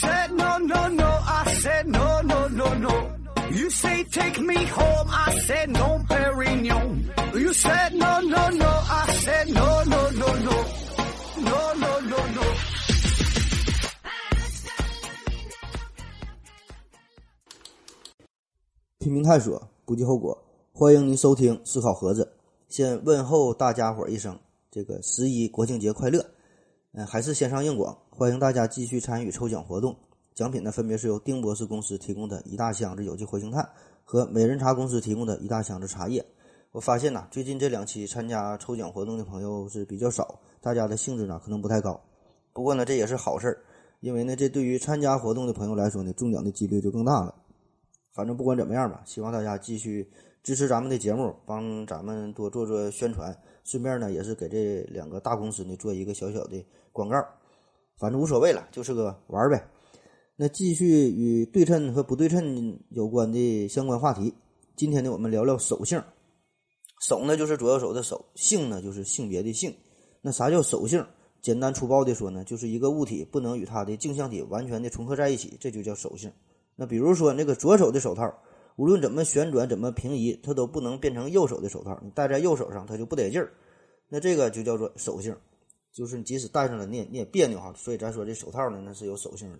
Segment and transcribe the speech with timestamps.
[0.00, 3.10] said no no no, I said no no no no.
[3.50, 7.10] You say take me home, I said no, Perignon.
[7.34, 10.56] You said no no no, I said no no no no,
[11.48, 12.42] no no no no.
[18.98, 20.36] 拼命探索，不计后果。
[20.72, 22.32] 欢迎您收听思考盒子。
[22.68, 24.38] 先问候大家伙儿一声，
[24.70, 26.24] 这个十一国庆节快乐！
[26.94, 29.96] 嗯，还是先上硬广，欢迎大家继续参与抽奖活动。
[30.34, 33.66] 奖品呢，分别是由丁博士公司提供的一大箱子有机活性炭
[34.04, 36.22] 和美人茶公司提供的一大箱子茶叶。
[36.70, 41.98] 我发现呐，最近这两期参加抽奖活动的朋友是比较少，大家的兴致呢可能不太高。
[42.52, 43.62] 不过呢，这也是好事儿，
[44.00, 47.34] 因为呢，这对于参加活动的朋友来说呢，中奖的几率就更大了。
[48.12, 50.06] 反正不管怎么样吧，希望大家继续
[50.42, 53.34] 支持咱们的节目，帮咱们多做做宣传，
[53.64, 56.62] 顺便呢也是给这两个大公司呢做一个小小的
[56.92, 57.16] 广告。
[57.98, 59.68] 反正无所谓了，就是个玩儿呗。
[60.36, 64.34] 那继续与对称和不对称有关的相关话题。
[64.76, 66.02] 今天呢，我们聊聊手性。
[67.06, 69.74] 手呢就是左右手的手，性呢就是性别的性。
[70.20, 71.04] 那啥叫手性？
[71.40, 76.32] 简单粗暴的说呢，就是一个物体不能与它的镜像体完全的重合在一起，这就叫手性。
[76.76, 78.32] 那比如说那个左手的手套，
[78.76, 82.00] 无论怎么旋转、怎么平移，它都不能变成右手的手套。
[82.02, 83.52] 你戴在右手上，它就不得劲儿。
[84.08, 85.36] 那这个就叫做手性，
[85.92, 87.72] 就是你即使戴上了，你也你也别扭哈。
[87.76, 89.58] 所以咱说这手套呢，那是有手性的。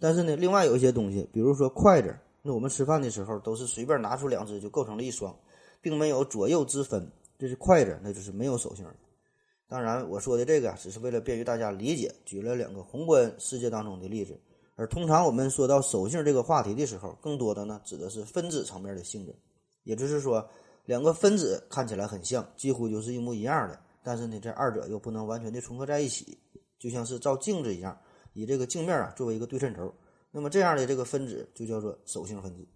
[0.00, 5.36] 但是呢，另外有一些东西，比如说筷子，那我们吃饭的时候都是随便拿出两只就构成了一双，
[5.80, 8.94] 并没有左右之分，这是筷子，那就是没有手性的。
[9.68, 14.40] 当然，我说的这个只是为了便于大家理解，举了两个宏观世界当中的例子。
[14.76, 19.34] 而通常我们说到手性这个话题的时候，更多的呢指的是分子层面的性质，
[19.82, 20.48] 也就是说，
[20.86, 26.38] 两个分子看起来很像，几乎就是一模一样的，但是呢，这二者又不能完全的重合在一起，
[26.78, 27.98] 就像是照镜子一样，
[28.32, 29.94] 以这个镜面啊作为一个对称轴，
[30.30, 32.66] 那么这样的这个分子就叫做手性分子。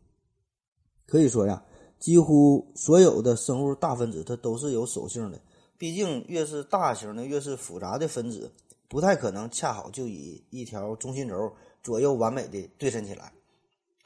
[1.07, 1.65] 可以说呀，
[1.99, 5.41] 几乎所有的生物大分子它都是有手性的，
[5.79, 8.51] 毕竟越是大型的、越是复杂的分子，
[8.89, 11.53] 不太可能恰好就以一条中心轴。
[11.83, 13.33] 左右完美的对称起来，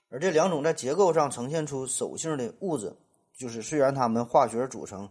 [0.09, 2.91] 而这两种在结构上呈现出手性的物质，
[3.37, 5.07] 就是虽然它们化学组成，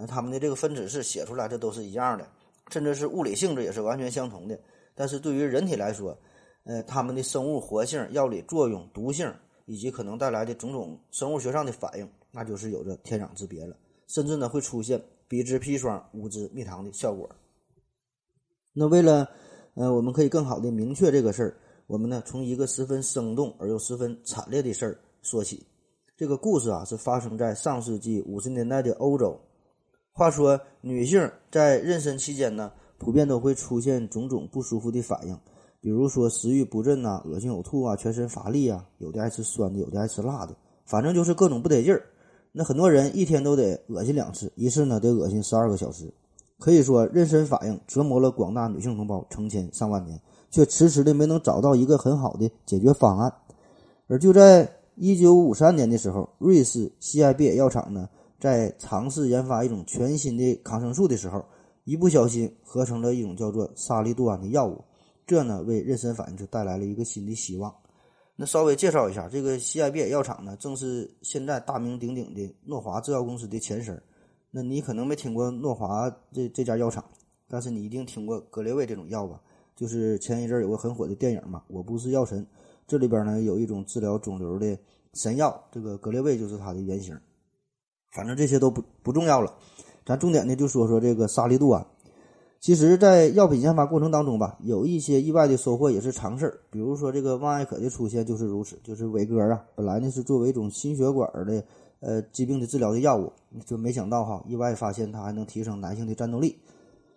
[0.00, 2.26] 那它们的这个分子式写出来这都是一样的，
[2.70, 4.58] 甚至是物理性质也是完全相同的，
[4.94, 6.16] 但是对于人体来说，
[6.64, 9.30] 呃，它们的生物活性、药理作用、毒性
[9.66, 17.28] 以及可能带来的种种生物学上的反应，那就是有着天壤之别了，甚至呢会出现比之砒霜、无之蜜糖的效果。
[18.72, 19.28] 那为了，
[19.74, 21.56] 呃，我们可以更好的明确这个事儿。
[21.86, 25.66] 我们呢，从一个十分生动而又十分惨烈的事儿说起。
[26.16, 29.38] 这个故事啊，是发生在上世纪五十年代的欧洲。
[30.12, 35.38] 话说，女性在妊娠期间呢，普遍都会出现种种不舒服的反应，
[35.80, 40.54] 比如说食欲不振呐、恶心呕吐啊、全身乏力啊，有的爱吃酸的，有的爱吃辣的，
[40.84, 42.02] 反正就是各种不得劲儿。
[42.52, 46.12] 那很多人一天都得恶心两次，一次呢得恶心十二个小时。
[46.58, 50.20] 可以说，妊娠反应折磨了广大女性同胞成千上万年。
[50.52, 53.32] 却迟迟的没能找到一个很好的解决方案，
[54.08, 58.08] 而就在一九五三年的时候，瑞士西爱比尔药厂呢，
[58.40, 61.44] 在尝试研发一种全新的抗生素的时候，
[61.84, 64.82] 一不小心合成了一种叫做沙利度胺的药物，
[65.26, 67.72] 这呢为妊娠反应就带来了一个新的希望。
[68.34, 74.02] 那稍微介绍一下，这个西爱比尔药厂呢，正是现在大名鼎鼎的诺华制药公司的前身。
[74.50, 77.04] 那你可能没听过诺华这这家药厂，
[77.46, 79.38] 但是你一定听过格列卫这种药吧？
[79.76, 82.46] 就是前一阵有个很火的电影嘛，我不是药神，
[82.86, 84.78] 这里边呢有一种治疗肿瘤的
[85.14, 87.14] 神药，这个格列卫就是它的原型。
[88.10, 89.54] 反正这些都不不重要了，
[90.04, 91.86] 咱重点呢就说说这个沙利度胺。
[92.60, 96.60] 其实，在药品研发过程当中吧，有一些意外的收获也是常事儿。
[96.70, 101.64] 比如说这个万艾可的出现就是如此，就是伟哥啊，本来呢是作为一种心血管的
[102.00, 103.32] 呃疾病的治疗的药物，
[103.64, 106.54] 就没想到哈，意外发现它还能提升男性的战斗力。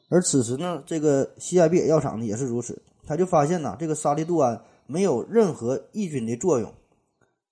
[0.07, 6.71] 而此时呢，这个西爱比药厂呢也是如此，他就发现呢，这个沙利度胺没有任何抑菌的作用，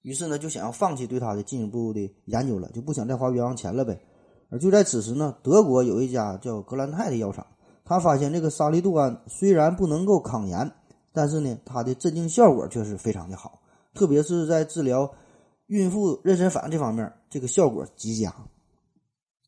[0.02, 4.00] 于是呢就想要放弃对它的进一步的研究了，就不想再花冤枉钱了呗。
[4.50, 7.46] 而就在此时呢，德国有一家叫格兰泰的药厂，
[7.86, 10.72] 他发现这个沙利度胺虽然不能够抗炎，
[11.14, 13.60] 但是呢，它的镇静效果却是非常的好，
[13.94, 15.10] 特别是在治疗
[15.68, 18.36] 孕妇妊娠反应这方面，这个效果极佳。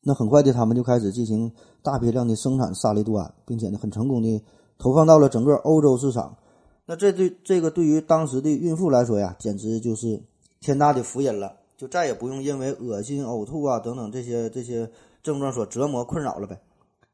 [0.04, 1.52] 那很快的，他们就开始进行
[1.82, 4.42] 大批量的生产沙利度胺，并且呢，很成功的
[4.78, 6.38] 投放到了整个欧洲市场。
[6.86, 10.22] 那这对这个对于当时的孕妇来说呀，简直就是
[10.64, 14.90] 天大的福音了，就再也不用因为恶心、呕吐啊等等这些这些
[15.22, 16.58] 症状所折磨困扰了呗。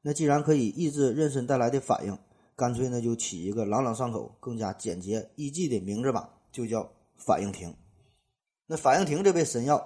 [0.04, 2.16] 那既然可以抑制妊娠带来的反应，
[2.56, 7.74] 干脆呢就起一个朗朗上口、更加简洁易记的名字吧，就叫反应停。
[8.68, 9.84] 那反应停这味神药，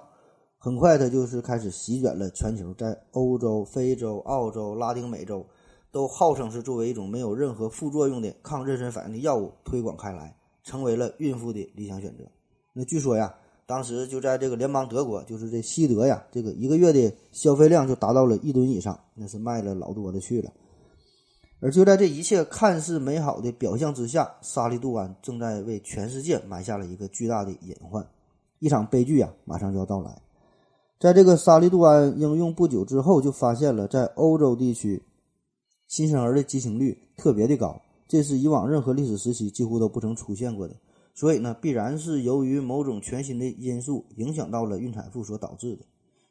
[0.58, 5.46] 很快它就是开始席卷了全球，在欧洲、非洲、澳洲、拉丁美洲，
[5.90, 12.24] 都号称是作为一种没有任何副作用的抗妊娠反应的药物推广开来，成为了孕妇的理想选择。
[12.72, 13.34] 那据说呀，
[13.66, 20.52] 当时就在这个联邦德国，就是这西德呀，这个一个月的消费量就达到了一吨以上，那是卖了老多的去了。
[21.60, 28.06] 而就在这一切看似美好的表象之下，沙利度胺正在为全世界埋下了一个巨大的隐患，
[28.58, 30.20] 一场悲剧啊，马上就要到来。
[31.00, 35.02] 在这个沙利度胺应用不久之后，就发现了在欧洲地区
[35.88, 40.74] 新生儿的畸形率特别的高，这是以往任何历史时期几乎都不曾出现过的。
[41.14, 45.84] 所以呢，必然是由于某种全新的因素影响到了孕产妇所导致的。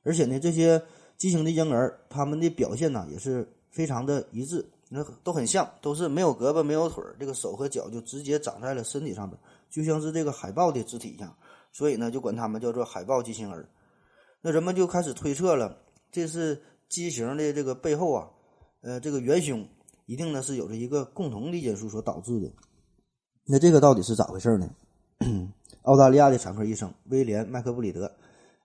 [0.03, 0.81] 而且呢，这些
[1.17, 4.63] 畸形的婴儿他们的表现呢，也是非常的一致。
[4.89, 9.39] 那都很像，都是没有胳膊没有腿儿，这个手和脚就直接长在了身体上边，
[9.71, 11.35] 就像是这个海豹的肢体一样。
[11.71, 13.67] 所以呢，就管他们叫做海豹畸形儿。
[14.39, 15.75] 那人们就开始推测了，
[16.11, 18.29] 这是畸形的这个背后啊，
[18.81, 19.67] 呃，这个元凶
[20.05, 22.51] 一定呢是有着一个共同的因素所导致的。
[23.45, 24.69] 那这个到底是咋回事呢？
[25.83, 28.11] 澳大利亚的产科医生威廉麦克布里德，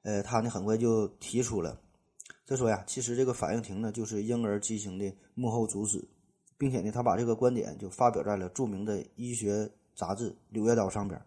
[0.02, 1.78] 呃，他呢很快就提出了，
[2.46, 6.08] 他说呀，其实这个反应停呢就是婴儿畸形的幕后主使。
[6.60, 11.22] 并且呢，他把这个观点就发表在了著名的医学杂志《柳叶刀》上边。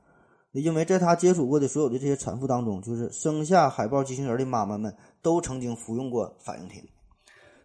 [0.52, 6.86] 因为在他接触过的所有的这些产妇当中，就是生下海豹畸形儿的妈妈们都曾经服用过反应停。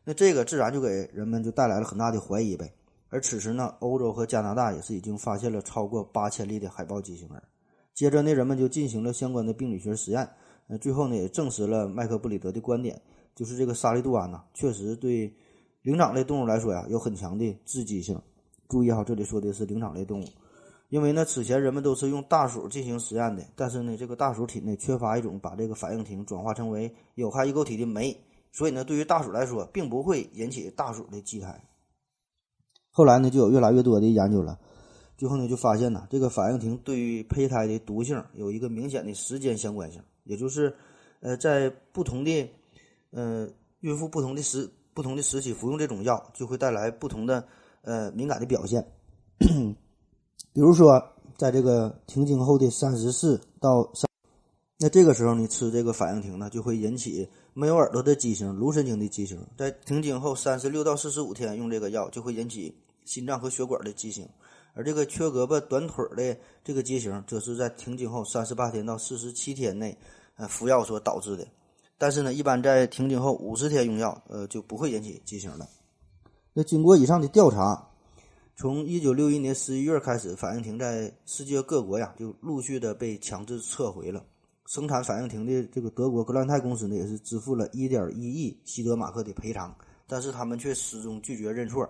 [0.05, 2.73] 那这个自然就给人们就带来了很大的怀疑呗。
[3.09, 7.43] 而此时呢，欧洲和加拿大也是已经发现了超过八千例的海豹畸形儿。
[7.95, 10.29] 接着呢，人们就进行了相关的病理学实验。
[10.67, 13.01] 那最后呢，也证实了麦克布里德的观点，
[13.35, 15.33] 就是这个沙利度胺呐，确实对。
[15.83, 18.21] 灵长类动物来说呀，有很强的致畸性。
[18.69, 20.25] 注意哈，这里说的是灵长类动物，
[20.89, 28.21] 因为呢，此前人们都是用大鼠进行实验的，但是呢，这个大鼠体内缺乏一种把这个反应停转化成为有害异构体的酶，
[28.51, 31.57] 所以呢，对于大鼠来说，并不会引起大鼠的畸胎。
[32.97, 34.59] 后来呢，就有越来越多的研究了，
[35.19, 40.75] 最后呢，就发现呢，这个反应停对于胚胎的毒性有一个明显的时间相关性，也就是，
[41.21, 42.49] 呃，在不同的，
[43.11, 43.47] 呃，
[43.81, 44.71] 孕妇不同的时。
[44.97, 47.47] 不同的时期服用这种药，就会带来不同的
[47.83, 48.83] 呃敏感的表现。
[50.55, 50.99] 比如说，
[51.37, 54.09] 在这个停经后的三十四到三，
[54.79, 59.39] 那这个时候你吃这个反应停呢，就会引起没有耳朵的畸形、颅神经的畸形。
[59.59, 62.75] 在停经后三十六到四十五天用这个药，就会引起
[63.07, 64.29] 心脏和血管的畸形。
[64.75, 69.97] 而这个缺胳膊短腿的这个畸形，则是在停经后三十八天到四十七天内
[70.37, 71.49] 呃服药所导致的。
[71.97, 75.67] 但是呢，一般在停经后五十天用药，呃，就不会引起畸形了。
[76.53, 77.89] 那经过以上的调查，
[78.55, 84.23] 从一九六一年十一月开始，反应停在世界各国呀，就陆续的被强制撤回了。
[84.67, 89.75] 生产反应停的这个德国格兰泰公司呢，也是支付了一点一亿西德马克的赔偿，
[90.07, 91.89] 但是他们却始终拒绝认错。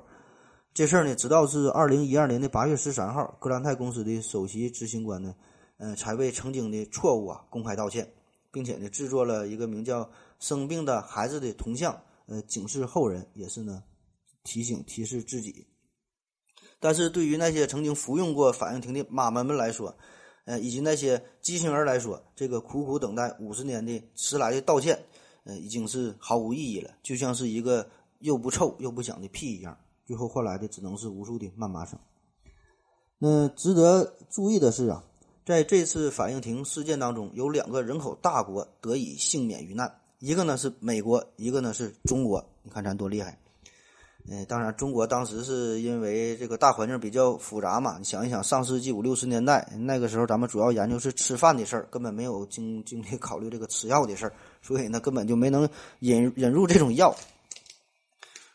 [0.77, 5.35] 这事儿呢，直到是二零一二年的八月十三号，格兰泰公司的首席执行官呢，
[5.79, 8.07] 呃，才为曾经的错误啊公开道歉。
[8.53, 10.05] 并且呢，制作了一个名叫
[10.39, 13.83] 《生病的孩子》的铜像，呃，警示后人，也是呢，
[14.45, 15.67] 提醒提示自己。
[16.79, 19.97] 但是对于那些曾经服用过反应停的妈妈们来说，
[20.45, 25.03] 呃，以及那些畸形儿来说，这个苦苦等待五十年的迟来的道歉，
[25.45, 29.75] 呃，已经是毫无意义了，就像是一个又不臭又不响的屁一样。
[30.07, 31.99] 最后换来的只能是无数的谩骂声。
[33.19, 35.05] 那值得注意的是啊。
[35.45, 42.45] 在这次反应停事件当中，有两个人口大国得以幸免于难，一个呢是美国，一个呢是中国。
[42.65, 43.39] 你看咱多厉害！
[44.29, 47.97] 嗯，当然，中国当时是因为这个大环境比较复杂嘛。
[47.97, 55.63] 你想一想，上世纪五六十年代那个时候，咱们主要研究是吃饭的事儿，根本没有经精力考虑这个吃药的事儿，所以呢，根本就没能
[56.01, 57.15] 引引入这种药。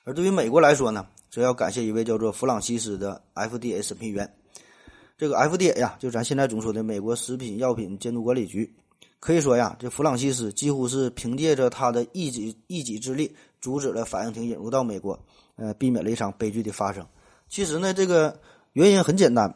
[0.03, 4.31] 而对于美国来说呢，则要感谢一位叫做弗朗西斯的 FDA 审批员。
[5.17, 8.69] 这个 FDA 呀，就咱现在总说的美国食品药品监督管理局，
[9.19, 15.17] 可以说呀，这弗朗西斯几乎是凭借着他的一己一己之力，阻止了反应停引入到美国，
[15.55, 17.05] 呃，避免了一场悲剧的发生。
[17.47, 18.37] 其实呢，这个
[18.73, 19.55] 原因很简单，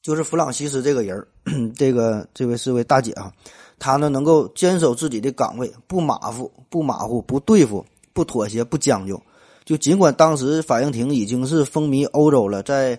[0.00, 1.26] 就是弗朗西斯这个人儿，
[1.74, 3.32] 这个这位是位大姐啊，
[3.78, 9.20] 她呢能够坚守自己的岗位，不马虎，不马虎，不对付，不妥协，不将就。
[9.64, 12.98] 就尽管当时反应停已经是风靡欧洲了，在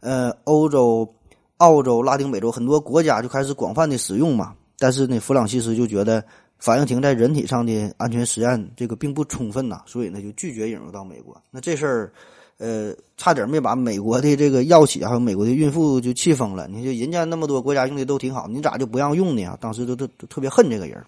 [0.00, 1.12] 呃，欧洲、
[1.56, 6.22] 澳洲、拉丁美洲很多国家就开始广泛的使用嘛，但是呢，弗朗西斯就觉得
[6.58, 11.36] 反应停在人体上的安全实验这个并不充分呐，所以呢就拒绝引入到美国。
[11.50, 12.12] 那这事儿，
[12.58, 16.68] 呃，差点没把美国的这个药企还有美国的孕妇就气疯了。
[16.68, 19.56] 你说人家那么多国家用的都挺好，你咋就不让用呢？
[19.60, 21.04] 当时都都都特别恨这个人。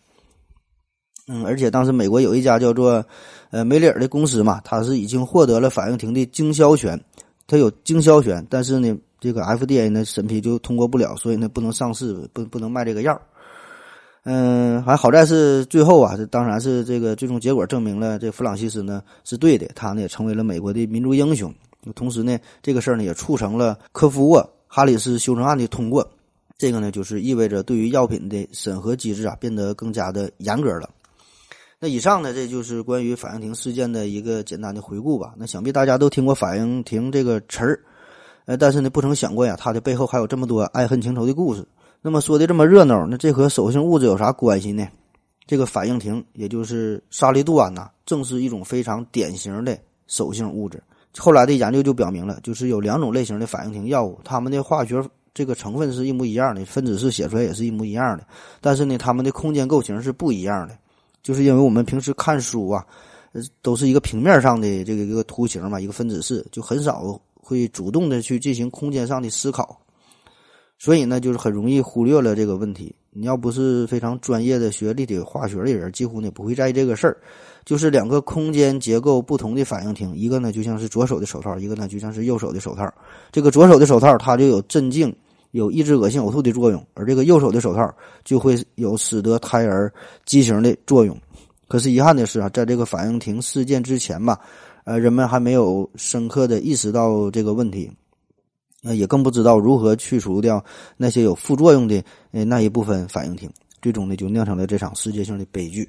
[1.33, 3.05] 嗯，而且当时美国有一家叫做
[3.51, 7.01] 呃梅里尔的公司嘛，它是已经获得了反应停的经销权，
[7.47, 13.21] 它有经销权，但是呢，这个 FDA 呢审批就通过不了，所以呢不能上市，不不能卖这个药。
[14.25, 21.55] 嗯，还好在是最后啊，这当然是这个最终结果证明了这弗朗西斯呢是对的，他呢也成为了美国的民族英雄。
[21.95, 26.05] 同时呢，这个事儿呢也促成了科夫沃哈里斯修正案的通过。
[26.59, 30.91] 这个呢就是意味着对于药品的审核机制啊变得更加的严格了。
[31.83, 35.33] 那以上呢，这就是关于反应停事件的一个简单的回顾吧。
[35.35, 37.81] 那想必大家都听过反应停这个词儿，
[38.45, 41.67] 呃，但是呢不曾想过呀，它的背后还有这么多爱恨情仇的故事。
[42.03, 44.87] 那么说的这么热闹，那这和手性物质有啥关系呢？
[45.47, 50.83] 这个反应停，也就是沙利度胺呐，正是一种非常典型的手性物质。
[51.17, 58.27] 后来的研究就表明了，就是有两种类型的反应停药物，它们的化学这个成分是一模一样的，分子式写出来也是一模一样的，
[58.61, 60.77] 但是呢，它们的空间构型是不一样的。
[61.23, 62.85] 就是因为我们平时看书啊，
[63.63, 69.81] 都是一个平面上的这个一个图形嘛，一个分子式，就很少会主动的去进行空间上的思考。
[70.79, 72.95] 所以呢，就是很容易忽略了这个问题。
[73.13, 77.19] 你要不是非常专业的学立体化学的人，几乎呢不会在意这个事儿。
[77.65, 82.91] 就是两个空间结构不同的反应停，一个呢就像是左手的手套，一个呢就像是右手的手套。
[83.31, 85.15] 这个左手的手套它就有镇静、
[85.53, 87.93] 有抑制恶心呕吐的作用，而这个右手的手套
[88.25, 89.93] 就会有使得胎儿
[90.25, 91.17] 畸形的作用。
[91.69, 94.39] 可是遗憾的是啊，在这个反应停事件之前吧，
[94.85, 97.91] 呃，人们还没有深刻的意识到这个问题。
[98.83, 100.65] 那也更不知道如何去除掉
[100.97, 103.51] 那些有副作用的呃那一部分反应停，
[103.83, 105.89] 最终呢就酿成了这场世界性的悲剧。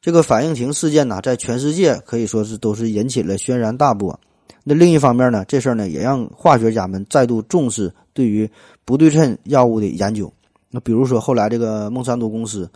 [0.00, 4.18] 这个反应停事件呢，在全世界可以说是都是引起了轩然大波。
[4.64, 8.48] 那另一方面呢，这事儿呢也让化学家们再度重视对于
[8.84, 10.32] 不对称药物的研究。
[10.70, 12.70] 那比如说后来这个孟山都公司，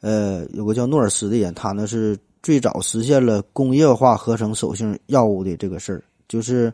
[0.00, 6.72] 呃，有个叫诺尔斯的人，他呢是最早实现了工业化合成手性药物的这个事儿，就是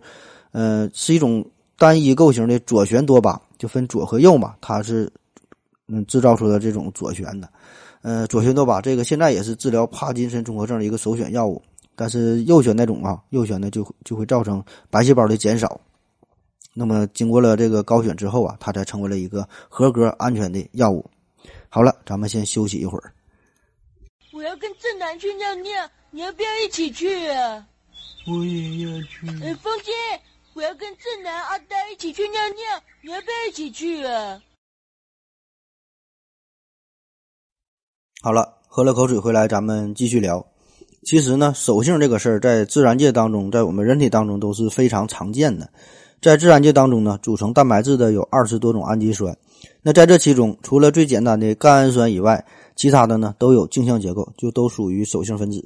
[0.52, 1.44] 呃是一种。
[1.78, 5.12] 单一构型的左旋多巴就分左和右嘛，它是
[5.88, 7.46] 嗯制造出的这种左旋的，
[8.00, 11.60] 呃左旋多巴这个现在也是治疗帕金森综合症的一个首选药物，
[11.96, 15.80] 但是右旋那种啊，右旋呢就就会造成白细胞的减少。
[16.74, 21.10] 那么经过了这个高选之后啊，它才成为了一个合格安全的药物。
[21.68, 23.12] 好了，咱们先休息一会儿。
[24.32, 27.66] 我要跟正南去尿尿，你要不要一起去啊？
[28.28, 29.26] 我也要去。
[29.42, 29.92] 呃，风姐。
[30.54, 34.42] 我要跟正南、阿呆一起去尿尿，你要不要一起去啊？
[38.22, 40.46] 好了，喝了口水回来，咱们继续聊。
[41.06, 45.68] 其实呢，手性这个事儿在自然界当中，在我们人体当中都是非常常见的。
[46.20, 49.34] 在自然界当中呢，组成蛋白质的有二十多种氨基酸。
[49.82, 52.44] 那在这其中，除了最简单的甘氨酸以外，
[52.74, 55.64] 其他的呢都有镜像结构，就都属于手性分子。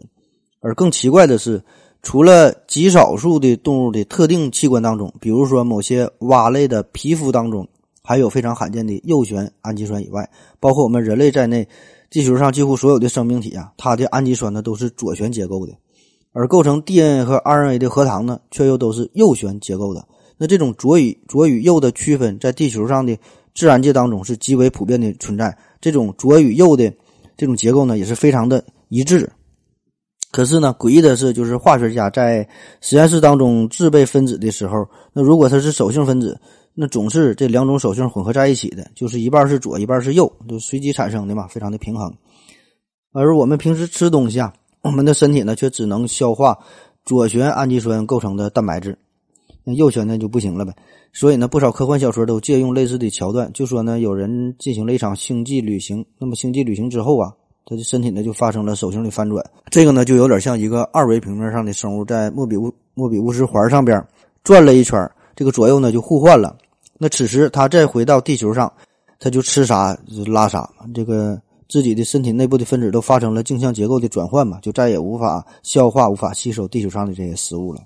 [0.61, 1.63] 而更奇怪的是。
[2.03, 7.69] 除了极少数的动物的特定器官当中，比如说某些蛙类的皮肤当中，
[8.03, 10.27] 还有非常罕见的右旋氨基酸以外，
[10.59, 11.69] 包括我们人类在内，
[12.11, 15.73] 地球上几乎所有的生命体啊，它的氨基酸呢都是左旋结构的，
[16.33, 20.05] 而构成 DNA 和 RNA 的核糖呢，却又都是右旋结构的。
[20.37, 23.17] 那这种左与左与右的区分，在地球上的
[23.55, 25.57] 自然界当中是极为普遍的存在。
[25.81, 26.93] 这种左与右的
[27.37, 29.31] 这种结构呢，也是非常的一致。
[30.33, 32.49] 可是呢，诡异的是，就是化学家在
[32.81, 36.41] 实验室当中制备分子的时候，那如果它是手性分子，
[36.75, 42.13] 那总是这两种手性混合在一起的，就是一半是左，一半是右，就随机产生的嘛，非常的平衡。
[43.13, 46.59] 而我们平时吃东西啊，我们的身体呢却只能消化
[47.05, 48.97] 左旋氨基酸构成的蛋白质，
[49.65, 50.75] 那右旋呢就不行了呗。
[51.13, 57.33] 所以呢，不少科幻小说都借用类似的桥段，就说呢，有人进行了一场星际旅行，那么星际旅行之后啊。
[57.67, 64.05] 他的身体呢就发生了手性的翻转，这个呢就有点像一个二维平面上的生物在莫比乌莫比乌斯环上边
[64.43, 64.99] 转了一圈，
[65.41, 66.55] 这个左右呢就互换了。
[66.99, 68.71] 那此时他再回到地球上，
[69.19, 77.81] 他就吃啥拉啥，这个自己的身体内部的分子都发生了镜像结构的转换嘛，就再也无法消化、无法吸收地球上的这些食物了。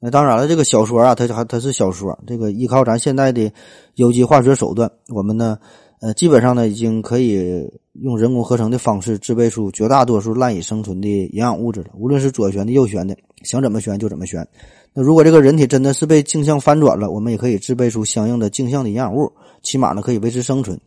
[0.00, 3.52] 那当然了，这个小说啊，它还它是小说，这个依靠咱现在的
[3.96, 5.58] 有机化学手段，我们呢。
[5.98, 11.86] 呃，基本上呢，已经可以用人工合成的方式制备出绝大多数赖以生存的营养物质了。
[11.94, 14.46] 无论是左旋的、右旋的，想怎么旋就怎么旋。
[14.96, 19.30] 那如果这个人体真的是被镜像翻转了，我们也可以制备出相应的镜像的营养物，
[19.62, 20.80] 起码呢可以维持生存。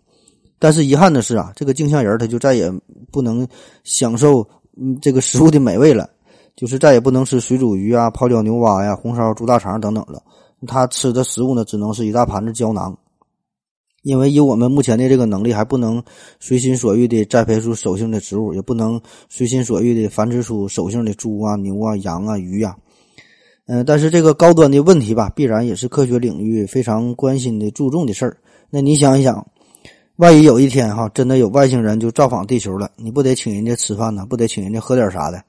[0.58, 2.74] 但是遗憾的是啊，这个镜像人他就再也
[3.12, 3.48] 不能
[3.84, 4.46] 享受
[4.82, 6.10] 嗯这个食物的美味了。
[6.56, 10.22] 就是再也不能吃水煮鱼啊、泡椒牛蛙呀、红烧猪大肠等等了。
[10.68, 12.98] 他吃的食物呢，只能是一大盘子胶囊。
[14.02, 16.04] 因为以我们目前的这个能力，还不能
[16.42, 19.00] 随心所欲的栽培出手性的植物，也不能
[19.30, 22.76] 随心所欲的繁殖出手性的猪啊、牛啊、羊啊、鱼呀。
[23.72, 28.36] 嗯，但是这个高端的问题吧，必然也是科学领域非常关心的、注重的事儿。
[28.72, 29.46] 那你想一想，
[30.16, 34.26] 万一有一天哈，真的有外星人就造访地球了，你不得请人家吃饭呢？
[34.28, 35.40] 不得请人家喝点啥的？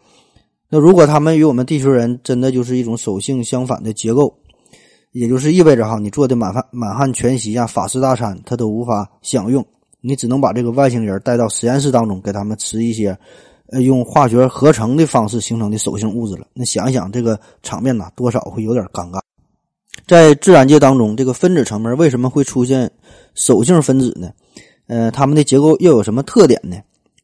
[0.69, 4.35] 那如果他们与我们地球人真的就是一种手性相反的结构？
[5.13, 9.67] 也就是意味着哈，你做的满汉满汉全席呀、法式大餐，他都无法享用，
[10.03, 13.19] 你只能把这个外星人带到实验室当中，给他们吃一些，
[13.71, 16.47] 呃，用化学合成的方式形成的手性物质了。
[16.53, 19.21] 那想一想，这个场面呐，多少会有点尴尬。
[20.07, 22.91] 在自然界当中，这个分子层面为什么会出现
[23.35, 24.31] 手性分子呢？
[24.89, 26.77] 呃，它们的结构又有什么特点呢？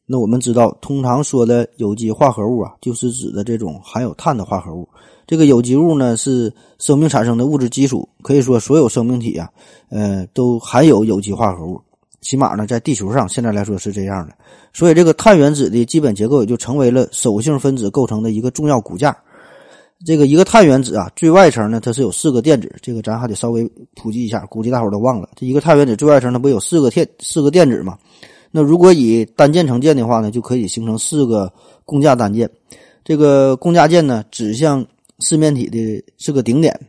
[0.05, 4.87] 那我们知道，通常说的有机化合物啊，就是指的这种含有碳的化合物。
[5.25, 9.49] 这个有机物呢，是生命产生的物质基础，可以说所有生命体啊，
[9.89, 11.81] 呃，都含有有机化合物。
[12.21, 14.33] 起码呢，在地球上现在来说是这样的。
[14.73, 19.15] 所以，这个碳原子的基本结构也就成为了手性分子构成的一个重要骨架。
[20.05, 25.29] 这个一个碳原子啊，最外层呢，它是有四个电子，这个咱还得稍微普及一下，估计大伙都忘了。
[25.35, 27.97] 这一个碳原子最外层它不有四个电四个电子吗？
[28.51, 31.51] 那如果以单键成键的话呢，就可以形成四个
[31.83, 32.49] 共价单键。
[33.03, 34.85] 这个共价键呢，指向
[35.19, 36.79] 四面体的是个顶点。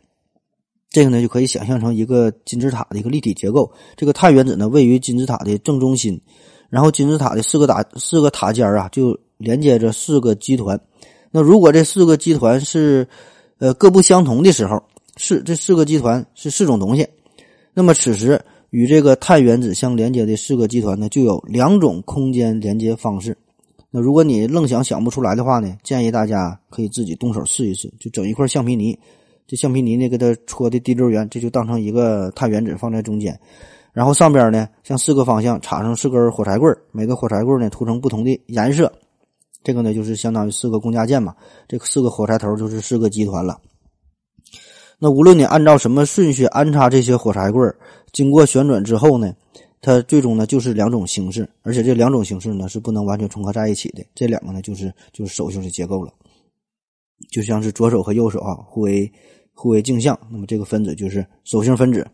[0.91, 3.71] 这个呢，就可以想象成一个金字塔的一个立体结构。
[3.97, 6.21] 这个碳原子呢，位于金字塔的正中心，
[6.71, 10.81] 然后金字塔的四个塔四个塔尖啊，就连接着四个基团。
[11.31, 13.07] 那如果这四个基团是
[13.59, 14.83] 呃各不相同的时候，
[15.17, 17.07] 是这四个基团是四种东西，
[17.75, 18.41] 那么此时。
[18.71, 23.35] 与这个碳原子相连接的四个基团呢，就有两种空间连接方式。
[23.91, 28.99] 那如果你愣想想不出来的话呢，建议大家可以自己动手试一试，就整一块橡皮泥，
[29.49, 33.41] 这橡皮泥呢给它戳的滴溜圆，这就当成一个碳原子放在中间，
[33.95, 38.93] 然后上边呢向四个方向插上四根火柴棍，每个火柴棍呢涂成不同的颜色，
[39.65, 41.35] 这个呢就是相当于四个共价键嘛，
[41.67, 43.59] 这四个火柴头就是四个集团了。
[44.99, 47.75] 那无论你按照什么顺序安插这些火柴棍
[48.13, 49.35] 经过旋转之后呢，
[49.81, 54.05] 它最终呢就是两种形式，而且这两种形式呢是不能完全重合在一起的。
[54.15, 56.13] 这两个呢就是就是手性的结构了，
[57.31, 59.11] 就像是左手和右手啊互为
[59.61, 62.07] 互为镜像，那么这个分子就是手性分子。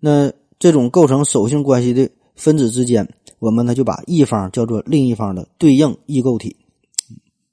[0.00, 6.56] 那这种构成手性关系的分子之间，我们呢就把一方叫做另一方的对应异构体。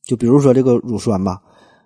[0.04, 1.40] 就比如说这个乳酸吧，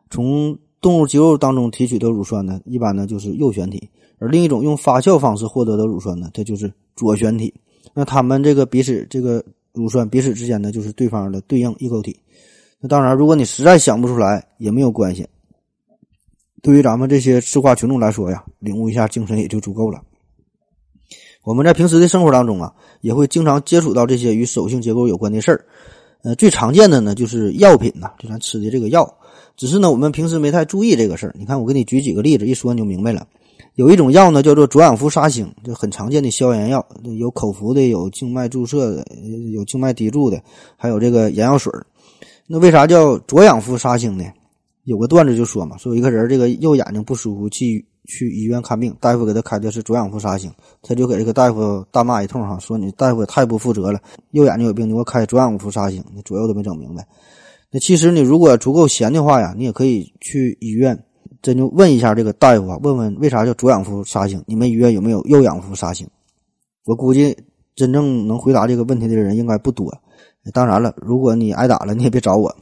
[0.10, 7.54] 从动物肌肉当中提取的乳酸呢，一般呢就是右旋体，而另一种用发酵方式获得的乳酸呢，它就是左旋体。
[7.94, 12.18] 那它们这个彼此这个乳酸彼此之间呢，就是对方的对应异构体。
[12.80, 15.28] 那当然，如果你实在想不出来也没有关系。
[16.62, 20.02] 对于咱们这些吃瓜群众来说呀，领悟一下精神也就足够了。
[21.44, 25.66] 我们在平时的生活当中啊，也会经常接触到这些与手性结构有关的事儿。
[26.24, 29.18] 呃，最常见的呢就是药品呐，就咱吃的这个药。
[29.56, 31.34] 只是呢，我们平时没太注意这个事儿。
[31.38, 33.26] 你看，我给你举几个例子，一说你就明白了。
[33.76, 36.86] 有一种药呢，叫做左氧氟沙星，就很常见的消炎药，
[37.18, 39.06] 有口服的，有静脉注射的，
[39.54, 40.42] 有静脉滴注的，
[40.76, 41.72] 还有这个眼药水
[42.48, 44.26] 那为啥叫左氧氟沙星呢？
[44.88, 50.50] 有个段子就说嘛，说有一个人这个右眼睛不舒服，去去医院看病，大夫给他开的是左氧氟沙星，
[50.82, 54.00] 他就给这个大夫大骂一通哈，说你大夫也太不负责了，
[54.32, 57.06] 右眼睛有病你给我开左氧氟沙星，你左右都没整明白。
[57.70, 60.98] 那其实你如果足够闲的话呀，你也可以去医院，
[61.42, 64.42] 真就问一下这个大夫啊，问问为啥叫左氧氟沙星？
[64.48, 66.08] 你们医院有没有右氧氟沙星？
[66.86, 67.38] 我估计
[67.76, 69.94] 真正能回答这个问题的人应该不多。
[70.54, 72.56] 当然了，如果你挨打了，你也别找我。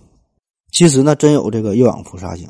[0.75, 2.45] 其实呢，真有这个右氧氟沙星，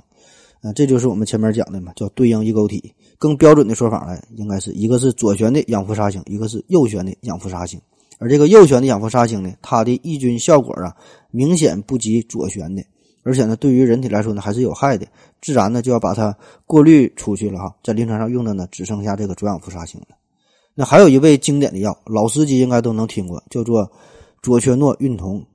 [0.63, 2.91] 啊，这就是我们前面讲的嘛，叫对应异构体。
[3.19, 7.79] 更标准的说法呢，应该是一个是左旋的氧氟沙星，一个是右旋的氧氟沙星。
[8.17, 10.91] 而这个右旋的氧氟沙星呢，它的抑菌效果啊，
[11.29, 12.83] 明显不及左旋的，
[13.21, 15.05] 而且呢，对于人体来说呢，还是有害的，
[15.39, 16.35] 自然呢就要把它
[16.65, 17.75] 过滤出去了哈。
[17.83, 20.07] 在临床上用的呢，只剩下这个左氧氟沙星了。
[20.73, 23.87] 那还有一味经典的药，老司机应该都能听过，叫做
[24.41, 25.45] 左旋诺孕酮。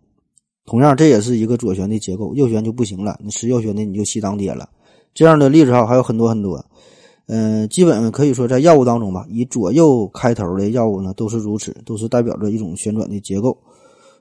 [0.67, 3.19] 同样，这也是一个左旋的结构，右旋就不行了。
[3.23, 4.69] 你吃右旋的，你就吸当爹了。
[5.15, 6.65] 这样的例子哈还有很多很多。
[7.27, 13.57] 嗯，基本可以说在药物当中吧，以左右开头的药物呢都是如此，都是代表着一种旋转的结构。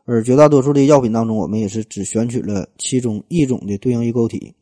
[0.05, 4.53] 而绝大多数的药品当中，我们也是只选取了其中一种的对应异构体，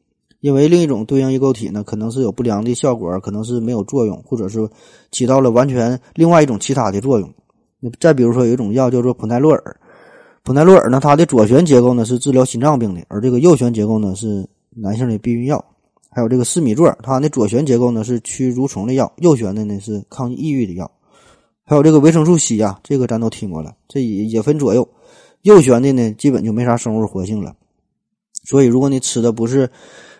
[0.41, 4.67] 因为另一种对应异构体呢可能是有不良的效果，可能是没有作用，或者是
[5.11, 7.33] 起到了完全另外一种其他的作用。
[7.99, 9.79] 再比如说有一种药叫做普奈洛尔，
[10.47, 15.61] 普奈洛尔呢它的左旋结构呢是治疗心脏病的，而这个右旋结构呢是男性的避孕药。
[16.09, 20.89] 还有这个四米唑，它的左旋结构呢是驱蠕虫的药，右旋的呢是抗抑郁的药。
[21.65, 24.87] 还有这个维生素 C 啊，这个咱都听过了，这也也分左右。
[25.41, 27.53] 右旋的呢，基本就没啥生物活性了。
[28.45, 29.69] 所以，如果你吃的不是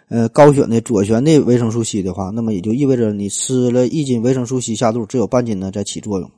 [0.10, 6.30] 呃高选的左旋的维生素 C 的话，那么也就意味着你吃了一斤维生素 C 下肚，只有半斤呢在起作用。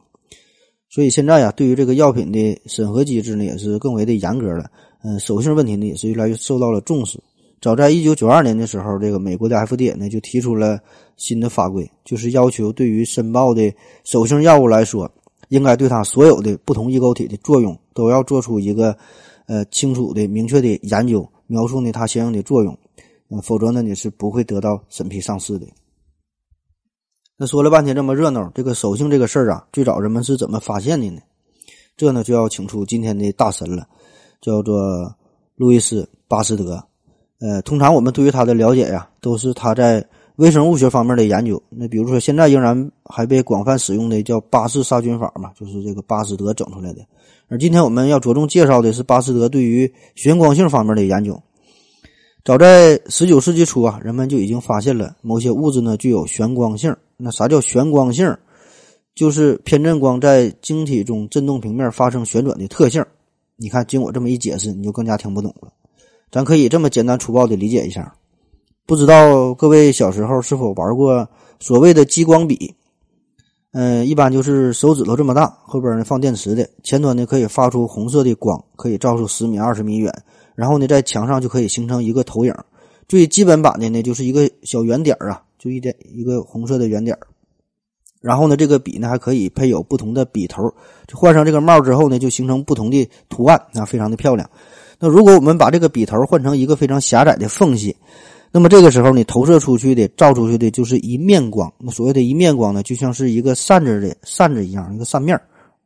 [0.90, 4.70] 所以现在呀，对于这个药品的审核机制呢，也是更为的严格了。
[5.04, 7.20] 嗯，手性问题呢，也是越来越受到了重视。
[7.62, 10.80] 早在一九九二年的时候，这个美国的 FDA 呢就提出了
[11.16, 13.72] 新的法规，就是要求对于申报的
[14.04, 15.12] 手性药物来说，
[15.50, 18.98] 应该对它所有的不同异构体的作用都要做出一个
[19.46, 22.76] 呃清楚的、明确的研究，描述呢它相应的作用，
[23.30, 25.68] 呃，否则呢你是不会得到审批上市的。
[27.42, 31.22] 那说了半天这么热闹，这个手性这个事儿啊，最早人们是怎么发现的呢？
[31.96, 33.88] 这呢就要请出今天的大神了，
[34.42, 35.16] 叫做
[35.56, 36.84] 路易斯巴斯德。
[37.40, 41.64] 呃，通常我们对于他的了解呀，都是他在微生物学方面的研究。
[41.70, 47.00] 那比如说，现在仍然还被广泛使用的叫巴氏杀菌法嘛，就是这个巴斯德整出来的。
[47.48, 51.42] 而今天我们要着重介绍的是巴斯德对于旋光性方面的研究。
[52.44, 56.96] 早在十九世纪初啊，人们就已经发现了某些物质呢具有旋光性。
[57.18, 58.36] 那啥叫旋光性？
[59.14, 63.06] 就是偏振光在晶体中振动平面发生旋转的特性。
[63.58, 65.68] 你看，经我这么一解释，你就更加听不懂了。
[66.32, 68.16] 咱可以这么简单粗暴的理解一下，
[68.86, 71.28] 不知道各位小时候是否玩过
[71.60, 72.74] 所谓的激光笔？
[73.74, 80.14] 嗯，一般就是手指头这么大，后边呢放电池的，前端呢可以发出红色的光，可以照出十米、二十米远，
[80.60, 82.54] 然后呢在墙上就可以形成一个投影。
[83.08, 87.18] 最基本版的呢就是一个小圆点啊，就一点一个红色的圆点
[88.20, 90.62] 然后呢这个笔呢还可以配有不同的笔头，
[91.08, 94.50] 就换上这个帽之后呢就形成不同的图案，啊，非常的漂亮。
[95.00, 97.96] 那如果我们把这个笔头换成一个非常狭窄的缝隙，
[98.52, 101.72] 那么这个时候你投射出去的、照出去的就是一面光。
[101.78, 105.40] 那所谓的一面光呢，就像是一个扇子的扇子一样，一个扇面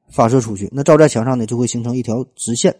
[0.09, 0.67] 发射出去。
[0.73, 2.75] 那照在墙上呢，就会形成一条直线。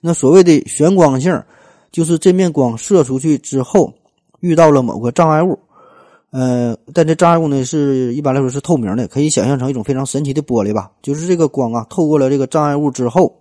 [0.00, 1.42] 那所谓的旋光性，
[1.90, 3.92] 就是这面光射出去之后
[4.40, 5.58] 遇到了某个障碍物，
[6.30, 10.90] 呃，但这障碍物呢是一般来说是透明的，可以想象成一种非常神奇的玻璃吧。
[11.02, 13.34] 就是这个光啊，透过了这个障碍物之后。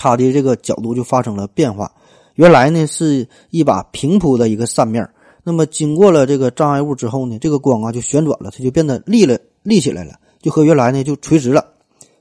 [0.00, 1.90] 它的这个角度就发生了变化，
[2.36, 5.04] 原来呢是一把平铺的一个扇面，
[5.42, 11.66] 那么经过了这个障碍物之后呢，这个光啊就旋转了，它就变得立了立起来了，就和原来呢就垂直了。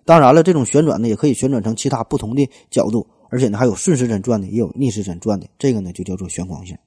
[0.06, 6.78] 当然了，这种旋转呢也可以旋转成其他不同的角度，而且呢还有顺时针转的，也有逆时针转的，这个呢就叫做旋光性。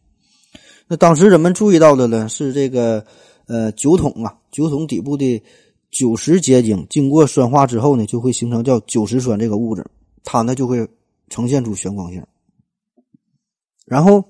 [0.88, 3.04] 那当时人们注意到的呢是这个
[3.46, 5.42] 呃酒桶啊，酒桶底部的
[5.90, 9.84] 酒石结晶经过酸化之后呢，就会形成叫酒石酸这个物质。
[10.22, 10.86] 它呢就会
[11.30, 12.22] 呈现出旋光性，
[13.86, 14.22] 然后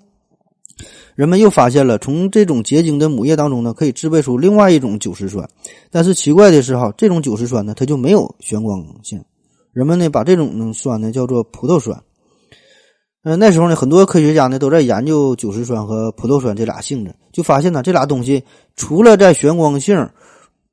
[1.16, 5.51] 人们又发现了，从这种结晶的母液当中呢，可以制备出另外一种酒石酸。
[5.90, 9.20] 但是奇怪的是哈，这种酒石酸呢，它就没有旋光性。
[9.72, 12.02] 人们呢把这种酸呢叫做葡萄酸。
[13.22, 18.42] 呃，那时候呢，很多科学家呢都在研究酒石酸和葡萄酸这俩性质，就发现呢这俩东西
[18.76, 20.09] 除了在旋光性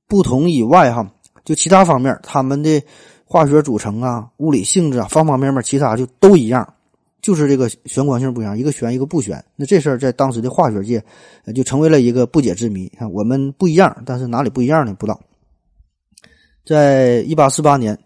[0.08, 1.12] 不同以外，哈，
[1.44, 2.82] 就其他方面它们的。
[3.30, 6.66] 化学组成啊，物理性质啊，方方面面，其他就都一样，
[7.22, 9.44] 就是这个旋光性不一样，一个旋，一个不旋。
[9.58, 11.04] 那这事儿在当时的化学界，
[11.54, 12.88] 就成为了一个不解之谜。
[12.98, 14.96] 看我们不一样，但是哪里不一样呢？
[14.98, 15.20] 不知道。
[16.66, 18.00] 在一八四八年，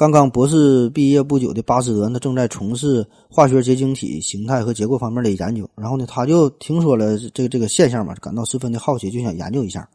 [0.00, 5.68] 刚刚博士毕业不久的巴斯德呢，正在从事化学结晶体形态和结构方面的研究。
[5.76, 9.86] 然后呢，他就听说了这个这个现象嘛，感到十分的好奇，就想研究一下。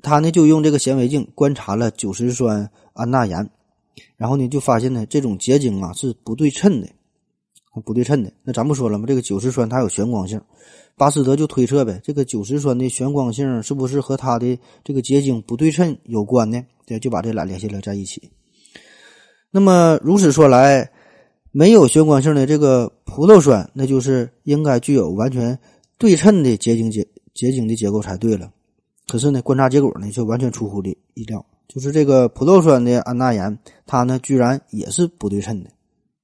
[0.00, 3.50] 他呢，就用这个显微镜观察了酒石酸氨钠盐。
[4.16, 6.86] 然后呢，就发现呢，这种结晶啊是不对称的，
[7.84, 8.32] 不对称的。
[8.44, 9.06] 那咱不说了吗？
[9.08, 10.40] 这个酒石酸它有旋光性，
[10.96, 16.62] 巴斯德就推测呗，这个酒石酸的旋光性是不是和它的这个结晶不对称有关呢？
[16.86, 18.30] 对，就把这俩联系了在一起。
[19.50, 20.90] 那么如此说来，
[21.50, 25.58] 没有旋光性的这个葡萄酸，那就是应该具有完全
[25.98, 28.50] 对称的结晶结结晶的结构才对了。
[29.08, 31.44] 可是呢，观察结果呢却完全出乎的意料。
[31.66, 35.70] 就是这个葡萄酸的氨钠盐，它呢居然也是不对称的。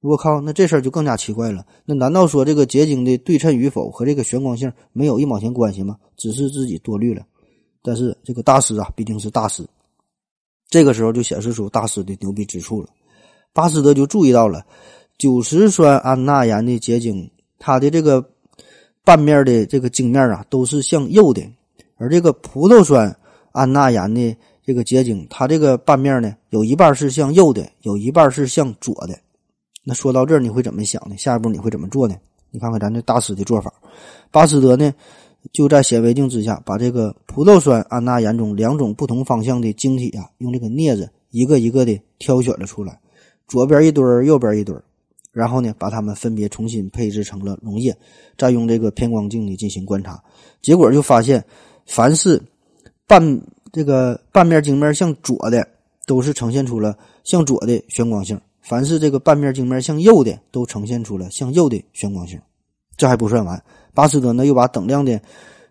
[0.01, 1.65] 我靠，那这事儿就更加奇怪了。
[1.85, 5.97] 那难道说这个结晶的对称与否和这个旋光性没有一毛钱关系吗？
[6.17, 7.25] 只是自己多虑了。
[7.83, 9.65] 但是这个大师啊，毕竟是大师，
[10.69, 12.89] 这个时候就显示出大师的牛逼之处了。
[13.57, 14.63] 巴斯德就注意到了
[15.17, 18.23] 酒石酸氨钠盐的结晶，它的这个
[19.03, 21.43] 半面的这个晶面啊都是向右的，
[21.97, 23.17] 而这个葡萄酸
[23.53, 24.37] 氨钠盐的。
[24.67, 29.17] 这个结晶，它这个半面呢，有一半是向右的，有一半是向左的。
[29.85, 31.17] 那说到这儿，你会怎么想呢？
[31.17, 32.17] 下一步你会怎么做呢？
[32.51, 33.73] 你看看咱这大师的做法，
[34.33, 34.93] 巴斯德呢
[35.53, 42.99] 就在显微镜之下，把这个葡萄酸氨钠盐中两种不同方向的晶体啊，用这个镊子一个一个的挑选了出来，
[43.47, 44.83] 左边一堆儿，右边一堆儿，
[45.33, 47.97] 然后呢，把它们分别重新配置成了溶液，
[48.37, 50.23] 再用这个偏光镜呢进行观察，
[50.63, 51.45] 结果就发现，
[51.87, 52.43] 凡是
[53.07, 53.41] 半
[53.73, 55.67] 这个半面镜面向左的，
[56.07, 58.41] 都是呈现出了向左的旋光性。
[58.63, 62.41] 凡是这个半面镜面向右的，都呈现出了向右的旋光性。
[62.97, 63.63] 这还不算完，
[63.95, 65.21] 巴斯德呢又把等量的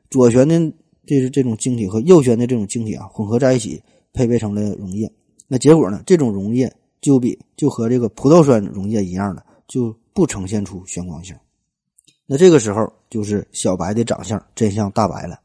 [0.09, 0.57] 左旋的
[1.05, 3.81] 这是这种晶体和右旋的这种晶体啊混合在一起，
[4.13, 5.11] 配备成了溶液。
[5.47, 6.71] 那结果呢，这种溶液
[7.05, 11.35] 就比就和这个葡萄酸溶液一样的，就不呈现出旋光性。
[12.25, 15.39] 那这个时候就是小白的长相真相大白了。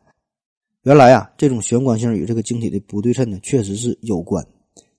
[0.85, 4.43] 原来啊，这种旋光性与这个晶体的不对称呢，确实是有关。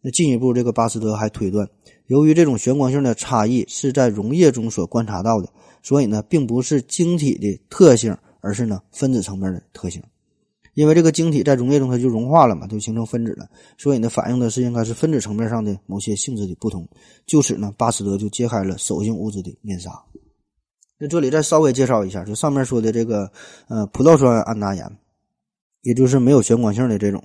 [0.02, 1.68] 那进一步，这个巴斯德还推断。
[2.06, 5.50] 由于这种旋光性的差异是在溶液中所观察到的，
[5.82, 10.00] 所以呢，并不是晶体的特性，而是呢分子层面的特性。
[10.74, 16.88] 因为这个晶体在溶液中它就融化了嘛，就形成分子了，所以呢，反映的是应该是分子层面上的某些性质的不同。
[17.26, 19.92] 就此呢，巴斯德就揭开了手性物质的面纱。
[20.98, 23.32] 那这里再稍微介绍一下，就上面说的这个
[23.68, 24.86] 呃葡萄酸氨钠盐，
[25.82, 27.24] 也就是没有旋光性的这种，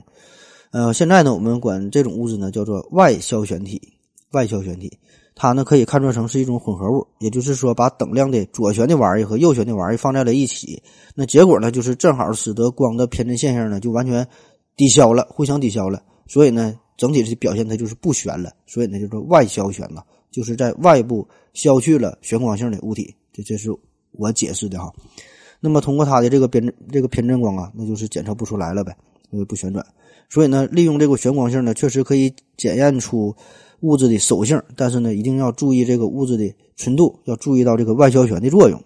[0.73, 3.93] 呃，现在呢，我们管这种物质呢叫做外消旋体。
[4.33, 4.99] 外消旋体，
[5.38, 10.83] 它呢可以看作成是一种混合物，也就是说，把等量的左旋的玩意儿和右旋的玩意儿放在了一起，
[11.14, 14.27] 那结果呢，就是正好使得光的偏振现象呢就完全
[14.77, 23.68] 抵消了，互相抵消了，所以呢，整体的表现它就是不旋了，所以呢，就是外消旋了，就是在外部消去了旋光性的物体，这这是
[24.12, 24.90] 我解释的哈。
[25.61, 28.96] 那么通过它的这个偏这个偏振光啊，那就是检测不出来了呗，
[29.31, 29.85] 因为不旋转，
[30.31, 33.37] 所以呢，利用这个旋光性呢，确实可以检验出。
[33.81, 38.83] 物质的手性，但是呢，一定要注意这个物质的纯度，要注意到这个外消旋的作用，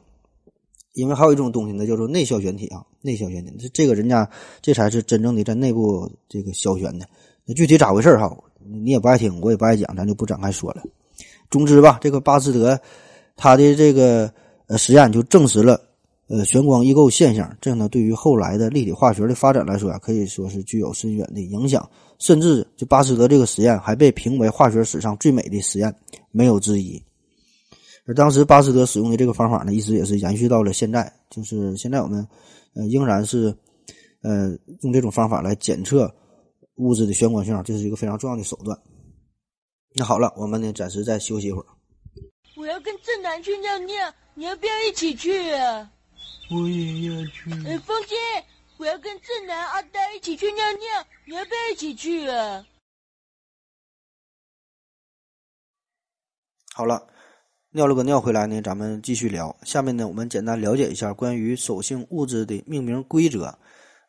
[0.94, 4.28] 因为还有一种东西呢，叫做内消旋体啊，内消旋体，这这个人家
[4.60, 7.06] 这才是真正的在内部这个消旋的。
[7.44, 8.36] 那具体咋回事哈？
[8.62, 10.82] 你也不爱听，我也不爱讲，咱就不展开说了。
[11.50, 12.78] 总之吧，这个巴斯德
[13.36, 14.32] 他的这个
[14.66, 15.80] 呃实验就证实了
[16.28, 21.88] 呃旋光异构现象，这样呢，对于后来的立体化学的发展来说啊，可以说是具有深远的影响。
[22.20, 25.92] 甚至就巴斯德这个实验还被评为化学史上最美的实验，
[26.30, 27.02] 没有之一。
[28.06, 31.12] 而当时巴斯德使用的这个方法呢，一直也是延续到了现在。
[31.30, 32.26] 就是现在我们
[32.74, 33.56] 呃仍然是
[34.22, 36.14] 呃用这种方法来检测
[36.76, 38.78] 物质的旋光性，这是一个非常重要的手段。
[39.94, 41.66] 那好了，我们呢暂时再休息一会儿。
[42.56, 43.94] 我要跟正南去尿尿，
[44.34, 45.90] 你要不要一起去啊？
[46.50, 47.50] 我也要去。
[47.66, 48.16] 哎，风姐。
[48.80, 52.64] 我要跟正南、阿呆一起去尿尿，你要不要一起去啊？
[56.72, 57.06] 好了，
[57.72, 59.54] 尿了个尿回来呢，咱们继续聊。
[59.64, 63.54] 下面呢，我们简单了解一下关于手性物质的命名规则。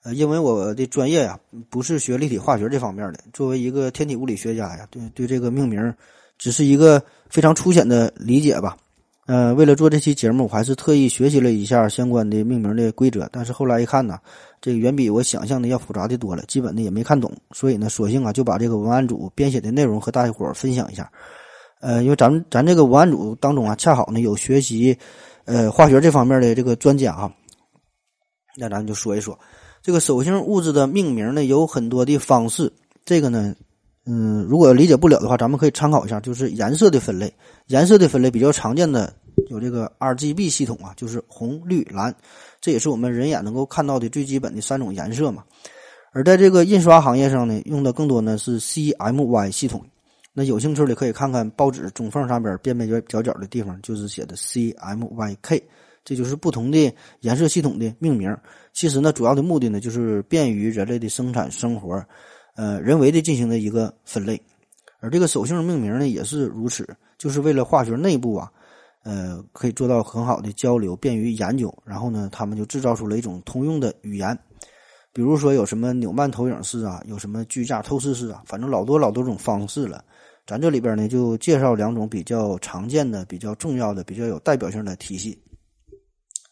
[0.04, 1.38] 呃，因为我的专业呀，
[1.70, 5.94] 不是学立体化学这方面的，作为一个天体物理学家呀，对对这个命名
[6.38, 8.78] 只是一个非常粗浅的理解吧。
[9.28, 13.30] 呃，为了做这期节目，我还是特意学习了一下相关的命名的规则。
[13.32, 14.18] 但是后来一看呢，
[14.60, 17.32] 这个远比我想象的要复杂的多了，基本的也没看懂。
[17.52, 21.10] 所以呢，索性啊就把这个文案组编写的内容和大家伙分享一下。
[21.82, 24.98] 呃，因为咱们咱这个文案组当中啊，恰好呢有学习
[25.46, 27.32] 呃化学这方面的这个专家啊，
[28.58, 29.40] 那咱就说一说
[29.84, 32.74] 这个手性物质的命名呢，有很多的方式。
[33.06, 33.56] 这个呢。
[34.06, 37.32] 嗯，如果理解不了的话，咱们可以参考一下，就是颜色的分类。
[37.68, 39.14] 颜色的分类比较常见的
[39.50, 42.14] 有这个 R G B 系统啊，就是红、绿、蓝，
[42.60, 45.44] 这也是我们人眼能够看到的最基本的三种颜色嘛。
[46.14, 49.86] 而在这个印刷行业上呢，用的更多呢是 C M Y 系统。
[50.34, 55.64] 那有兴趣的可以看看报纸中缝上边边边角角角的地方，就是写的 C M Y K，
[56.04, 58.36] 这就是不同的颜色系统的命名。
[58.74, 62.04] 其实呢，主要的目的呢，就是便于人类的生产生活。
[62.56, 64.42] 呃，人为的进行的一个分类，
[65.00, 66.88] 而这个手性命名呢也是如此，
[67.18, 68.52] 就是为了化学内部啊，
[69.04, 71.74] 呃，可以做到很好的交流，便于研究。
[71.86, 74.38] 然后呢，他们就制造出了一种通用的语言，
[75.14, 80.04] 比如说有什么纽曼投影式啊，有什么居架透视式啊，反正老多老多种方式了。
[80.46, 85.42] 咱这里边呢就介绍两种比较常见的、比较重要的、比较有代表性的体系，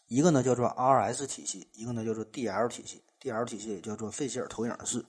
[0.08, 3.02] 一个呢叫做 RS 体系，一个呢叫做 DL 体系。
[3.20, 5.04] DL 体系也叫做费希尔投影式。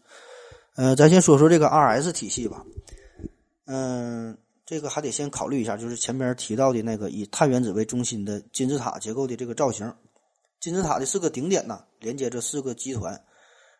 [0.76, 2.66] 呃，咱先说说这个 RS 体系吧。
[3.66, 9.94] 嗯，这个还得先考虑一下，就是前边提到的那个以碳原子为中心的金字塔结构的这个造型。
[10.60, 13.22] 金字塔的四个顶点呢，连接着四个基团。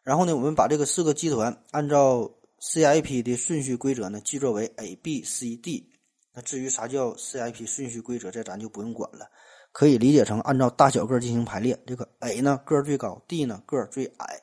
[0.04, 5.88] 然后呢，我们把这个四个基团按照 CIP 的顺序规则呢，记作为 A、B、C、D。
[6.34, 9.30] 那至于啥叫 CIP 顺序规则，这咱就不用管了。
[9.72, 11.80] 可以理解成按照大小个进行排列。
[11.86, 14.42] 这个 A 呢个最高，D 呢个最矮。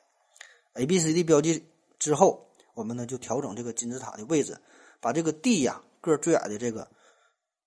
[0.73, 1.63] A、B、C、D 标记
[1.99, 4.57] 之后，我们呢就调整这个金字塔的位置，
[4.99, 6.89] 把这个 D 呀个儿最矮的这个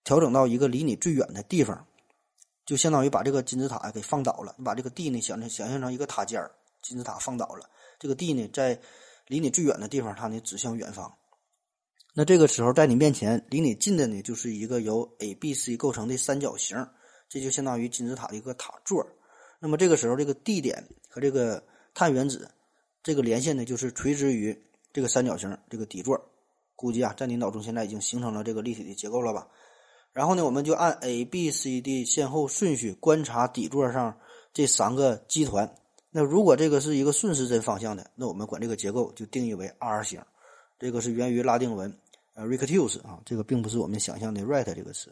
[0.02, 1.86] 调整到一个离你最远的地方，
[2.64, 4.54] 就相当于把这个金字塔给放倒了。
[4.58, 7.68] 你把这个 D 呢想想象成一个塔尖儿，金字塔放倒了，
[7.98, 8.80] 这个 D 呢在
[9.28, 11.14] 离你最远的地方，它呢指向远方。
[12.14, 16.76] 那这个时候，在你面前离你近的呢，就是一个由 A、B、C 构成的三角形，
[17.28, 19.06] 这就相当于金字塔的一个塔座。
[19.58, 21.64] 那么这个时候，这个 D 点和这个
[21.94, 22.50] 碳原子
[23.02, 24.56] 这个连线呢，就是垂直于
[24.92, 26.20] 这个三角形这个底座。
[26.74, 29.46] 估计啊，在你脑中现在已经形成了这个立体的结构了吧？
[30.12, 34.18] 然后呢，我们就按 A、B、C、D 先后顺序观察底座上
[34.52, 35.74] 这三个基团。
[36.10, 40.20] 那如果这个是一个顺时针方向的，那我们管这个结构就定义为 R 型。
[40.78, 41.96] 这个是源于拉丁文。
[42.34, 45.10] 呃，rectus 啊，这个并不是我们想象的 right 这个词。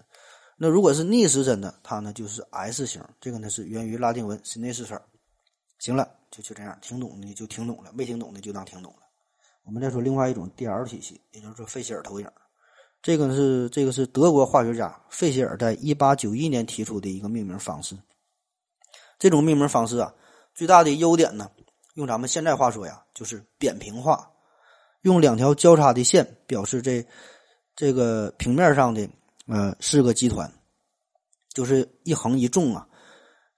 [0.56, 3.02] 那如果是逆时针的，它呢就是 S 型。
[3.20, 5.00] 这个呢是源于拉丁文 sinister。
[5.80, 8.98] 行了，就就这样，听懂的就听懂了，没听懂的就当听懂了。
[9.64, 12.28] 我们再说另外一种 DL 体系，也就是说费希尔投影。
[13.02, 17.96] 这个是这个是德国化学家费希尔在一八九一年提出的一个命名方式。
[19.18, 20.14] 这种命名方式啊，
[20.54, 21.50] 最大的优点呢，
[21.94, 24.30] 用咱们现在话说呀，就是扁平化。
[25.00, 27.02] 用两条交叉的线表示这
[27.74, 29.08] 这个平面上的
[29.46, 30.52] 呃四个基团，
[31.54, 32.86] 就是一横一纵啊。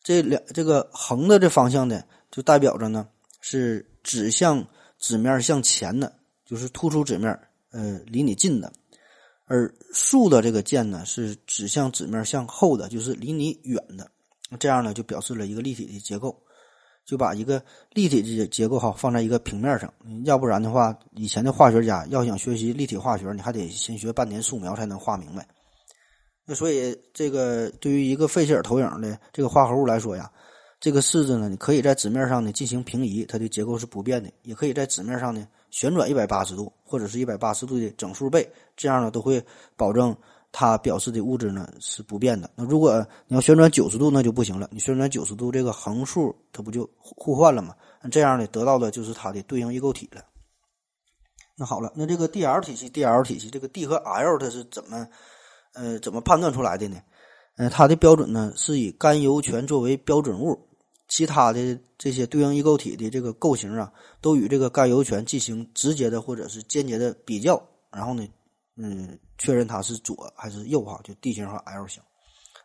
[0.02, 3.08] 这两这个横的这方向呢，就代表着呢
[3.40, 4.66] 是指向
[4.98, 6.12] 纸面向前的，
[6.44, 7.38] 就是突出纸面，
[7.70, 8.70] 呃，离你近的；
[9.46, 14.10] 而竖的这个键呢是指向纸面向后的，就是离你远的。
[14.58, 16.36] 这样呢就表示了一个立体的结构。
[17.04, 17.60] 就把一个
[17.90, 19.92] 立体的结构哈放在一个平面上，
[20.24, 25.44] 要不然的话，以前的化学家要想学习立体化学，你还得先学半年素描才能画明白。
[26.44, 30.30] 那所以，这个对于一个费希尔投影的这个化合物来说呀，
[30.80, 39.44] 这个式子呢，你可以在纸面上呢进行平移，它的结构是不变的；也可以在纸面上呢旋转一百八十度，或者是一百八十度的整数倍，这样呢都会
[39.76, 40.16] 保证。
[40.54, 42.50] 它表示的物质呢是不变的。
[42.54, 44.68] 那如果你要旋转九十度，那就不行了。
[44.70, 47.74] 你旋转九十度，这个横数它不就互换了吗？
[48.02, 50.22] 那这样呢，得到的就是它的对应异构体了。
[51.56, 55.08] 那好了，那这个 D L 体系，D L 体系，这个 D 和 L 它是怎么
[55.74, 56.96] 呃怎么判断出来的呢？
[57.56, 60.58] 呃，它的标准呢是以甘油醛作为标准物，
[61.08, 68.26] 其他的这些对应异构体的这个构型啊，都与这个甘油醛进行直接的或者是间接的比较，然后呢。
[68.74, 72.02] 嗯，确认它是左还是右哈，就 D 型和 L 型。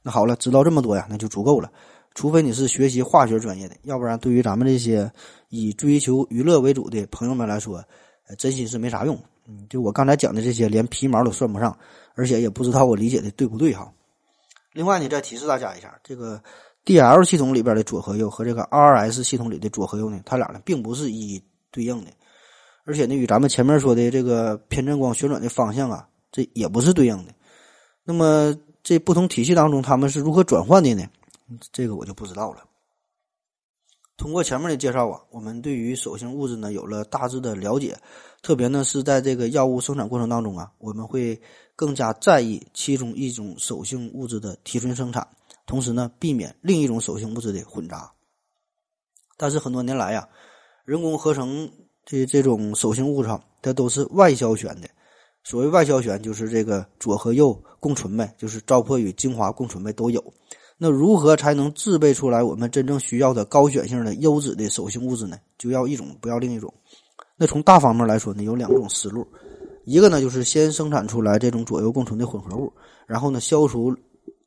[0.02, 1.70] 那好了，知道这么多呀，那就足够了。
[2.16, 5.12] 除非你是学习化学专业的，要不然对于咱们这些
[5.50, 7.84] 以追求娱乐为主的朋友们来说，
[8.30, 9.22] 呃，真心是没啥用。
[9.48, 11.78] 嗯，就我刚才讲的这些，连皮毛都算不上，
[12.16, 13.90] 而且也不知道我理解的对不对哈。
[14.74, 16.42] 另外呢，再提示大家一下，这个
[16.84, 22.12] D L 系统里边的左和右和这个 R S 系统里的左和右呢，它俩呢并不是一一对应的。
[22.86, 27.34] 而且呢，与咱们前面说的这个偏振光旋转的方向啊，这也不是对应的。
[28.04, 31.06] 那么，这不同体系当中，他们是如何转换的呢？
[31.72, 32.64] 这个我就不知道了。
[34.18, 37.96] 通过前面的介绍啊，我们对于手性物质呢有了大致的了解。
[38.42, 41.40] 特别呢是在这个药物生产过程当中啊，我们会
[41.76, 45.26] 更加在意其中一种手性物质的提纯生产，
[45.66, 48.12] 同时呢避免另一种手性物质的混杂。
[49.38, 50.28] 但是很多年来呀，
[50.84, 51.70] 人工合成。
[52.10, 53.28] 这这种手性物质，
[53.62, 54.88] 它都是外消旋的。
[55.44, 60.24] 所谓外消旋，就是这个左和右共存呗，就是糟粕与精华共存呗，都有。
[60.78, 65.38] 那如何才能制备出来我们真正需要的高选性的优质的手性物质呢？
[65.58, 66.72] 就要一种，不要另一种。
[67.36, 69.28] 那从大方面来说呢，有两种思路。
[69.86, 72.72] 一个呢，就是先生产出来这种左右共存的混合物，
[73.08, 73.96] 然后呢，消除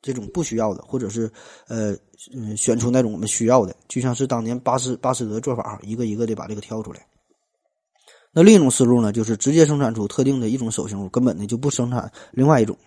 [0.01, 1.29] 这种不需要的，或者是
[1.67, 1.95] 呃
[2.33, 7.05] 嗯，选出那种我们需要的，就像是当年巴斯巴斯德做法，一个一个的把这个挑出来。
[8.31, 12.77] 那另一种思路呢，就是直接生产出特定的一种手性物，根本呢就不生产另外一种。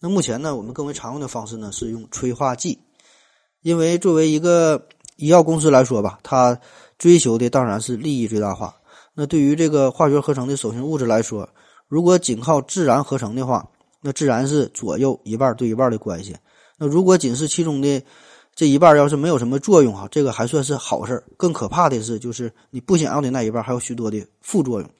[0.00, 2.78] 那目前呢，我们更为常用的方式呢是用催化剂，
[3.62, 6.58] 因为作为一个医药公司来说吧，它
[6.98, 8.74] 追求的当然是利益最大化。
[9.14, 11.48] 那对于这个化学合成的手性物质来说，
[11.86, 13.68] 如果仅靠自然合成的话，
[14.00, 16.34] 那自然是左右一半对一半的关系。
[16.78, 18.02] 那如果仅是其中的。
[18.52, 24.90] 这一半要是没有什么作用哈，这个还算是好事更可怕的是，就是你不想要的那一半还有许多的副作用。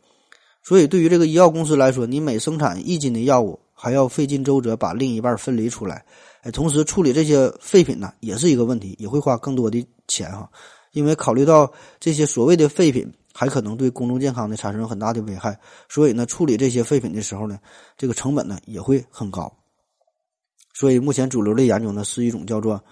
[0.63, 6.05] 所以，对于这个医药公司来说，你每生产一斤的药物，还要费尽周折把另一半分离出来。
[6.43, 10.51] 哎，同时处理这些废品呢，也是一个问题，也会花更多的钱哈。
[10.93, 15.59] 因为考虑到这些所谓的废品还可能对公众健康呢产生很大的危害，
[15.89, 17.59] 所以呢，处理这些废品的时候呢，
[17.97, 19.51] 这个成本呢也会很高。
[20.75, 22.83] 所以目前主流的研究呢是一种叫做，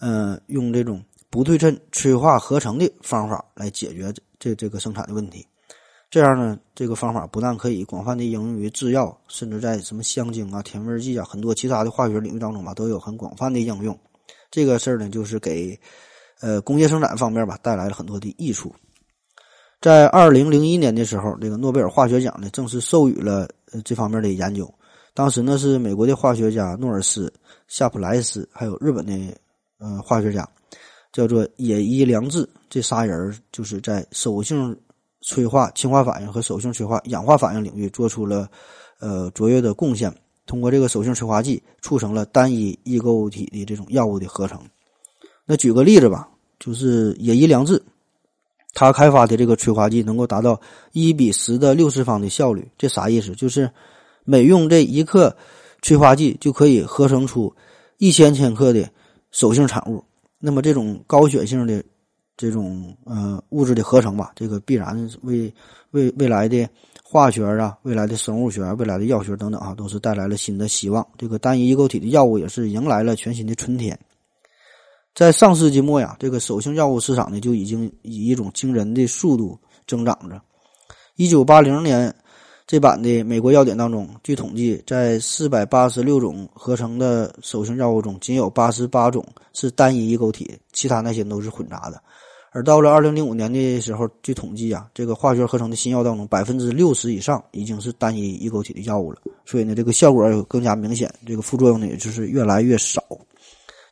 [0.00, 5.46] 呃，用这种不对称催化合成的方法来解决这这个生产的问题。
[6.08, 13.98] 这样呢，这个方法不但可以广泛的应用于制药，甚至在什么香精啊、甜味剂啊很多其他的化学领域当中吧，都有很广泛的应用。
[14.50, 15.78] 这个事儿呢，就是给
[16.40, 18.72] 呃工业生产方面吧带来了很多的益处。
[19.80, 23.48] 在二零零一年的时候，这个诺贝尔化学奖呢正式授予了
[23.84, 24.72] 这方面的研究。
[25.12, 27.30] 当时呢是美国的化学家诺尔斯、
[27.66, 29.12] 夏普莱斯，还有日本的
[29.78, 30.48] 呃化学家，
[31.12, 34.74] 叫做野伊良治，这仨人就是在手性。
[35.26, 38.48] 催化氢化反应和手性催化氧化反应领域做出了
[39.00, 40.14] 呃卓越的贡献。
[40.46, 44.60] 通过这个手性催化剂，促成了单一异构体的这种药物的合成。
[45.44, 46.28] 那举个例子吧，
[46.60, 47.82] 就是野伊良治，
[48.72, 50.60] 他开发的这个催化剂能够达到
[50.92, 52.70] 一比十的六次方的效率。
[52.78, 53.34] 这啥意思？
[53.34, 53.68] 就是
[54.22, 55.36] 每用这一克
[55.82, 57.52] 催化剂就可以合成出
[57.98, 58.88] 一千千克的
[59.32, 60.04] 手性产物。
[60.38, 61.82] 那么这种高血性的。
[62.36, 65.52] 这种呃物质的合成吧，这个必然为
[65.92, 66.68] 未未来的
[67.02, 71.06] 化学啊、未来的生物学、未来的药学等等啊，都是带来了新的希望。
[71.16, 73.98] 这个单一异构体的药物也是迎来了全新的春天。
[75.14, 80.38] 在上世纪末呀，这个手性药物市场呢就已经以一种惊人的速度增长着。
[81.14, 82.14] 一九八零年
[82.66, 89.24] 这版的美国药典当中，据统计，在四百八十六种合成的手性药物中，仅有八十八种
[89.54, 92.02] 是单一异构体，其他那些都是混杂的。
[92.56, 99.18] 而到了二零零五年的时候，据统计啊，这个化学合成的新药当中，百分之六十以上已经是单一异构体的药物了。
[99.44, 103.02] 所以呢，这个效果更加明显，这个副作用呢也就是越来越少。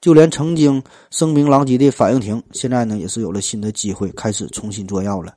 [0.00, 5.34] 就连曾经声名狼藉的反应停，现在呢也是有了新的机会，开始重新做药了。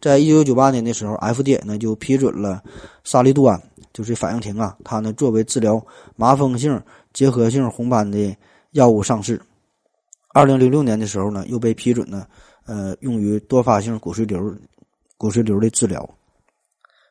[0.00, 2.62] 在一九九八年的时候，FDA 呢就批准了
[3.04, 3.62] 沙利度胺，
[3.92, 5.78] 就是反应停啊，它呢作为治疗
[6.16, 8.34] 麻风性结核性红斑的
[8.70, 9.38] 药物上市。
[10.34, 12.26] 二零零六年的时候呢，又被批准呢。
[12.66, 14.54] 呃，用于多发性骨髓瘤、
[15.16, 16.08] 骨髓瘤的治疗，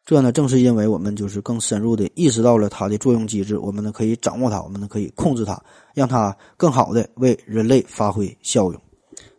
[0.05, 5.61] 这呢正是因为我们就是更深入的意识到了它的作用机制，我们呢可以掌握它，我们呢可以控制它，
[5.93, 8.81] 让它更好的为人类发挥效用。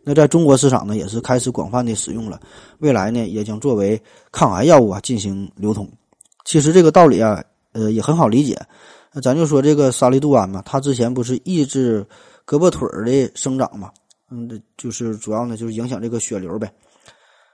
[0.03, 2.39] 那在中国市场呢，也是开始广泛的使用了，
[2.79, 4.01] 未来呢也将作为
[4.31, 5.89] 抗癌药物啊进行流通。
[6.45, 8.59] 其实这个道理啊，呃也很好理解。
[9.13, 12.05] 那咱就说这个沙利度胺嘛，它之前不是抑制
[12.45, 13.91] 胳膊腿儿的生长嘛？
[14.35, 16.73] 嗯，这就是主要呢，就是影响这个血流呗。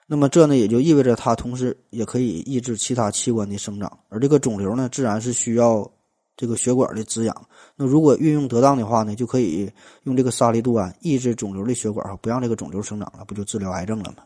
[0.07, 3.99] 那么这呢，也就意味着它同时也可以抑制其他器官的生长。
[4.07, 5.85] 而这个肿瘤呢，自然是需要
[6.37, 7.35] 这个血管的滋养。
[7.75, 9.69] 那如果运用得当的话呢，就可以
[10.03, 14.23] 用这个沙利度胺抑制肿瘤的血管哈，不让这个肿瘤生长了，不就治疗癌症了吗？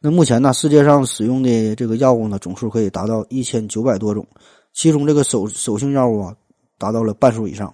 [0.00, 4.26] 那目前呢，世界上使用的这个药物呢，总数可以达到一千九百多种，
[4.72, 6.36] 其中这个手手性药物啊，
[6.76, 7.72] 达到了半数以上。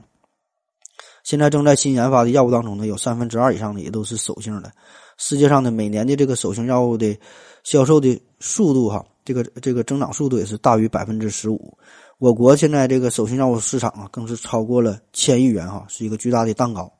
[1.25, 4.71] 现在正在新研发的药物当中呢，有三分之二以上的也都是手性的。
[5.17, 7.19] 世界上的每年的这个手性药物的
[7.65, 11.77] 销售的速度，哈，这个这个增长速度也是大于百分之十五。
[12.19, 16.93] 我国现在这个手性药物市场啊，更是超过了千亿元，哈，是一个巨大的蛋糕。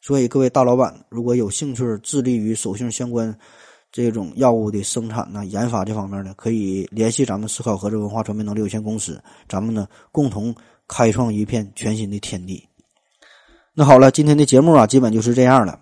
[0.00, 3.36] 所以各位大老板，如果有兴趣致力于手性相关
[3.90, 10.54] 这种药物的生产呢、研发这方面呢，可以联系咱们思考盒子文化传媒能力有限公司，咱们呢共同
[10.86, 12.67] 开创一片全新的天地。
[13.78, 15.78] 那好了，今天的节目啊，基本就是这样了。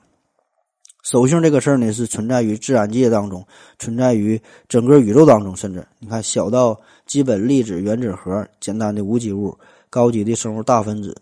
[1.02, 3.42] 手性这个事儿呢，是存在于自然界当中，
[3.78, 4.38] 存在于
[4.68, 9.56] 整个宇宙当中，甚至你看，小到基本粒子、原子核，简单的无机物，
[9.88, 11.16] 高级的生物大分子，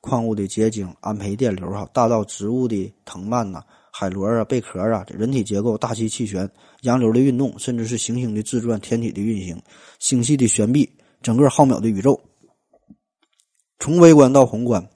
[0.00, 3.60] 矿物的结晶、安培电流哈，大到植物的藤蔓呐、
[3.90, 6.48] 海螺啊、贝壳啊，人体结构、大气气旋、
[6.82, 9.60] 洋流的运动，甚至是行星的自转、天体的运行、
[9.98, 10.88] 星系的旋臂，
[11.22, 12.20] 整个浩渺的宇宙，
[13.80, 14.88] 从微观到宏观。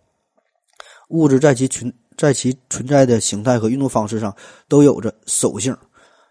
[1.15, 4.35] 物质在其存在其存在的形态和运动方式上
[4.69, 5.77] 都有着手性，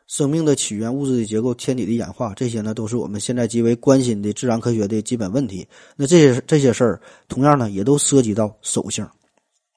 [0.07, 5.65] 生命的起源、物质的结构、天体的演化，这些呢都是我们现在极为关心的自然科学的基本问题。
[5.95, 9.07] 那这些这些事儿，同样呢也都涉及到手性。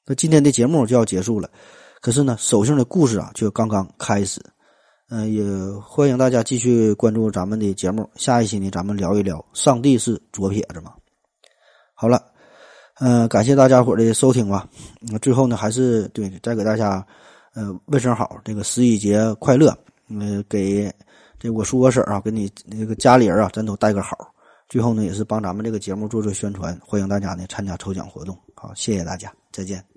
[0.05, 1.49] 那今天的节目就要结束了，
[2.01, 4.41] 可是呢手性的故事啊却刚刚开始。
[5.09, 5.41] 嗯，也
[5.81, 8.09] 欢迎大家继续关注咱们的节目。
[8.15, 10.91] 下一期呢，咱们聊一聊上帝是左撇子吗？
[11.93, 12.36] 好了。
[12.99, 14.67] 嗯，感谢大家伙的收听吧。
[14.99, 17.05] 那最后呢，还是对再给大家，
[17.53, 19.77] 呃，问声好，这个十一节快乐。
[20.09, 20.91] 嗯，给
[21.37, 24.17] 这我叔我婶啊，给你那个家里人啊，咱都带个好。
[24.67, 28.37] 最后呢，也是帮咱们这个节目做做宣传，欢迎大家呢参加抽奖活动。
[28.55, 29.96] 好，谢谢大家，再见。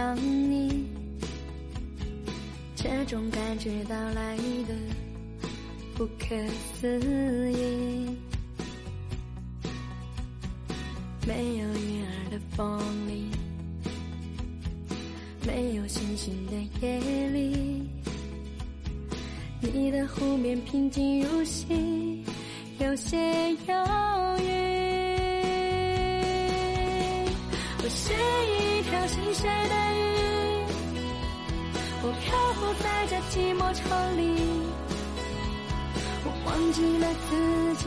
[0.00, 0.86] 想你，
[2.74, 4.34] 这种感觉到来
[4.66, 4.74] 的
[5.94, 6.34] 不可
[6.72, 6.98] 思
[7.52, 8.08] 议。
[11.28, 13.28] 没有鱼儿的风里，
[15.46, 16.98] 没有星星的夜
[17.28, 17.86] 里，
[19.60, 22.24] 你的湖面平静如洗，
[22.78, 23.18] 有些
[23.50, 23.74] 忧
[24.38, 24.48] 郁。
[27.82, 28.14] 我是
[28.48, 29.79] 一条心碎的
[33.72, 34.22] 这寂寞城里，
[36.24, 37.30] 我忘记了自
[37.76, 37.86] 己，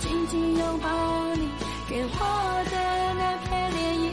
[0.00, 0.88] 紧紧拥抱
[1.36, 1.48] 你
[1.88, 2.08] 给我
[2.70, 2.74] 的
[3.14, 4.12] 那片涟漪。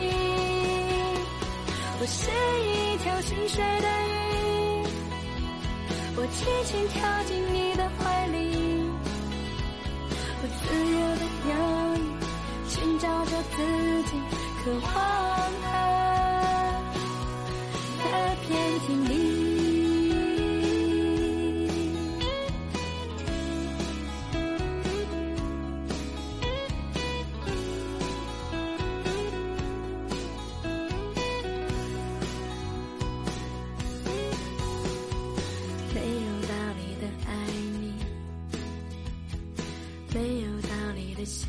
[1.99, 2.29] 我是
[2.61, 4.13] 一条心碎的鱼，
[6.17, 8.37] 我轻轻跳进你的怀里，
[10.41, 11.51] 我自由的游
[11.95, 11.99] 弋，
[12.69, 13.57] 寻找着自
[14.03, 14.11] 己。
[14.63, 14.85] 渴望
[15.63, 15.65] 的
[17.97, 18.05] 那
[18.45, 18.47] 片
[18.85, 19.20] 天地。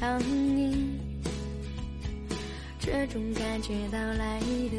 [0.03, 0.99] 想你。
[2.81, 4.77] 这种感觉到来的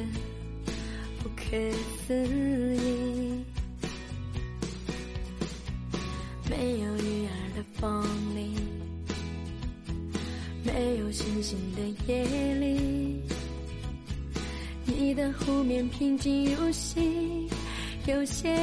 [1.19, 1.55] 不可
[2.05, 2.13] 思
[2.75, 3.41] 议，
[6.49, 8.03] 没有鱼儿的风
[8.35, 8.53] 里，
[10.61, 13.21] 没有星星的夜里，
[14.85, 17.47] 你的湖面平静如洗，
[18.07, 18.53] 有些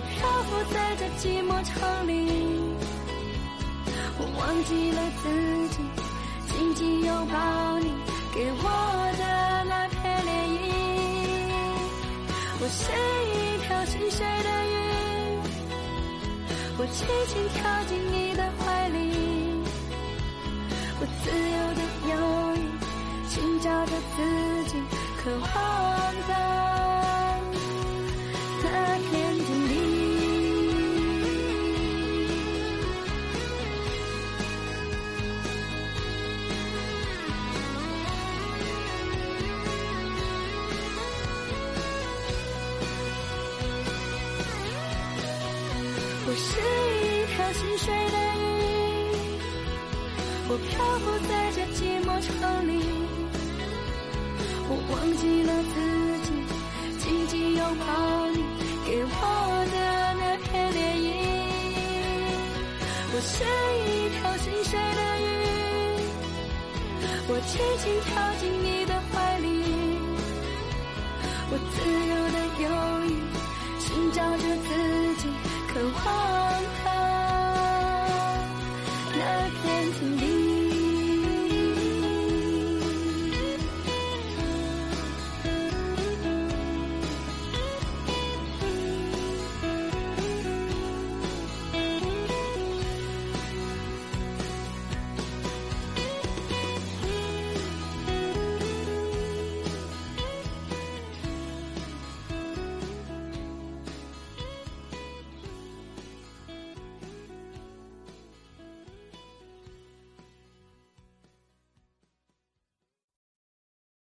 [0.00, 2.12] 漂浮在这寂寞城里，
[4.18, 5.24] 我忘记了自
[5.68, 5.76] 己，
[6.48, 7.34] 紧紧拥抱
[7.80, 7.92] 你
[8.32, 8.64] 给我
[9.18, 9.24] 的
[9.68, 10.58] 那片涟漪。
[12.62, 12.80] 我是
[13.28, 14.72] 一条心碎的鱼，
[16.78, 16.98] 我轻
[17.28, 18.98] 轻跳进你的怀里，
[21.00, 21.80] 我自由的
[22.10, 22.12] 游
[22.54, 22.58] 弋，
[23.28, 24.18] 寻找着自
[24.70, 24.72] 己
[25.22, 25.46] 渴望
[52.30, 52.70] 寂寞城里，
[54.68, 55.74] 我忘记了自
[56.24, 56.28] 己，
[56.98, 57.90] 紧紧拥抱
[58.30, 58.36] 你
[58.86, 59.08] 给我
[59.66, 59.74] 的
[60.20, 61.08] 那片涟漪。
[63.12, 63.32] 我是
[63.82, 65.26] 一条心碎的鱼，
[67.28, 68.08] 我轻轻跳
[68.38, 69.48] 进你的怀里，
[71.50, 71.76] 我自
[72.10, 72.64] 由的游
[73.06, 73.10] 弋，
[73.80, 74.68] 寻找着自
[75.16, 75.22] 己。
[75.72, 75.98] 渴望
[76.44, 76.49] 的。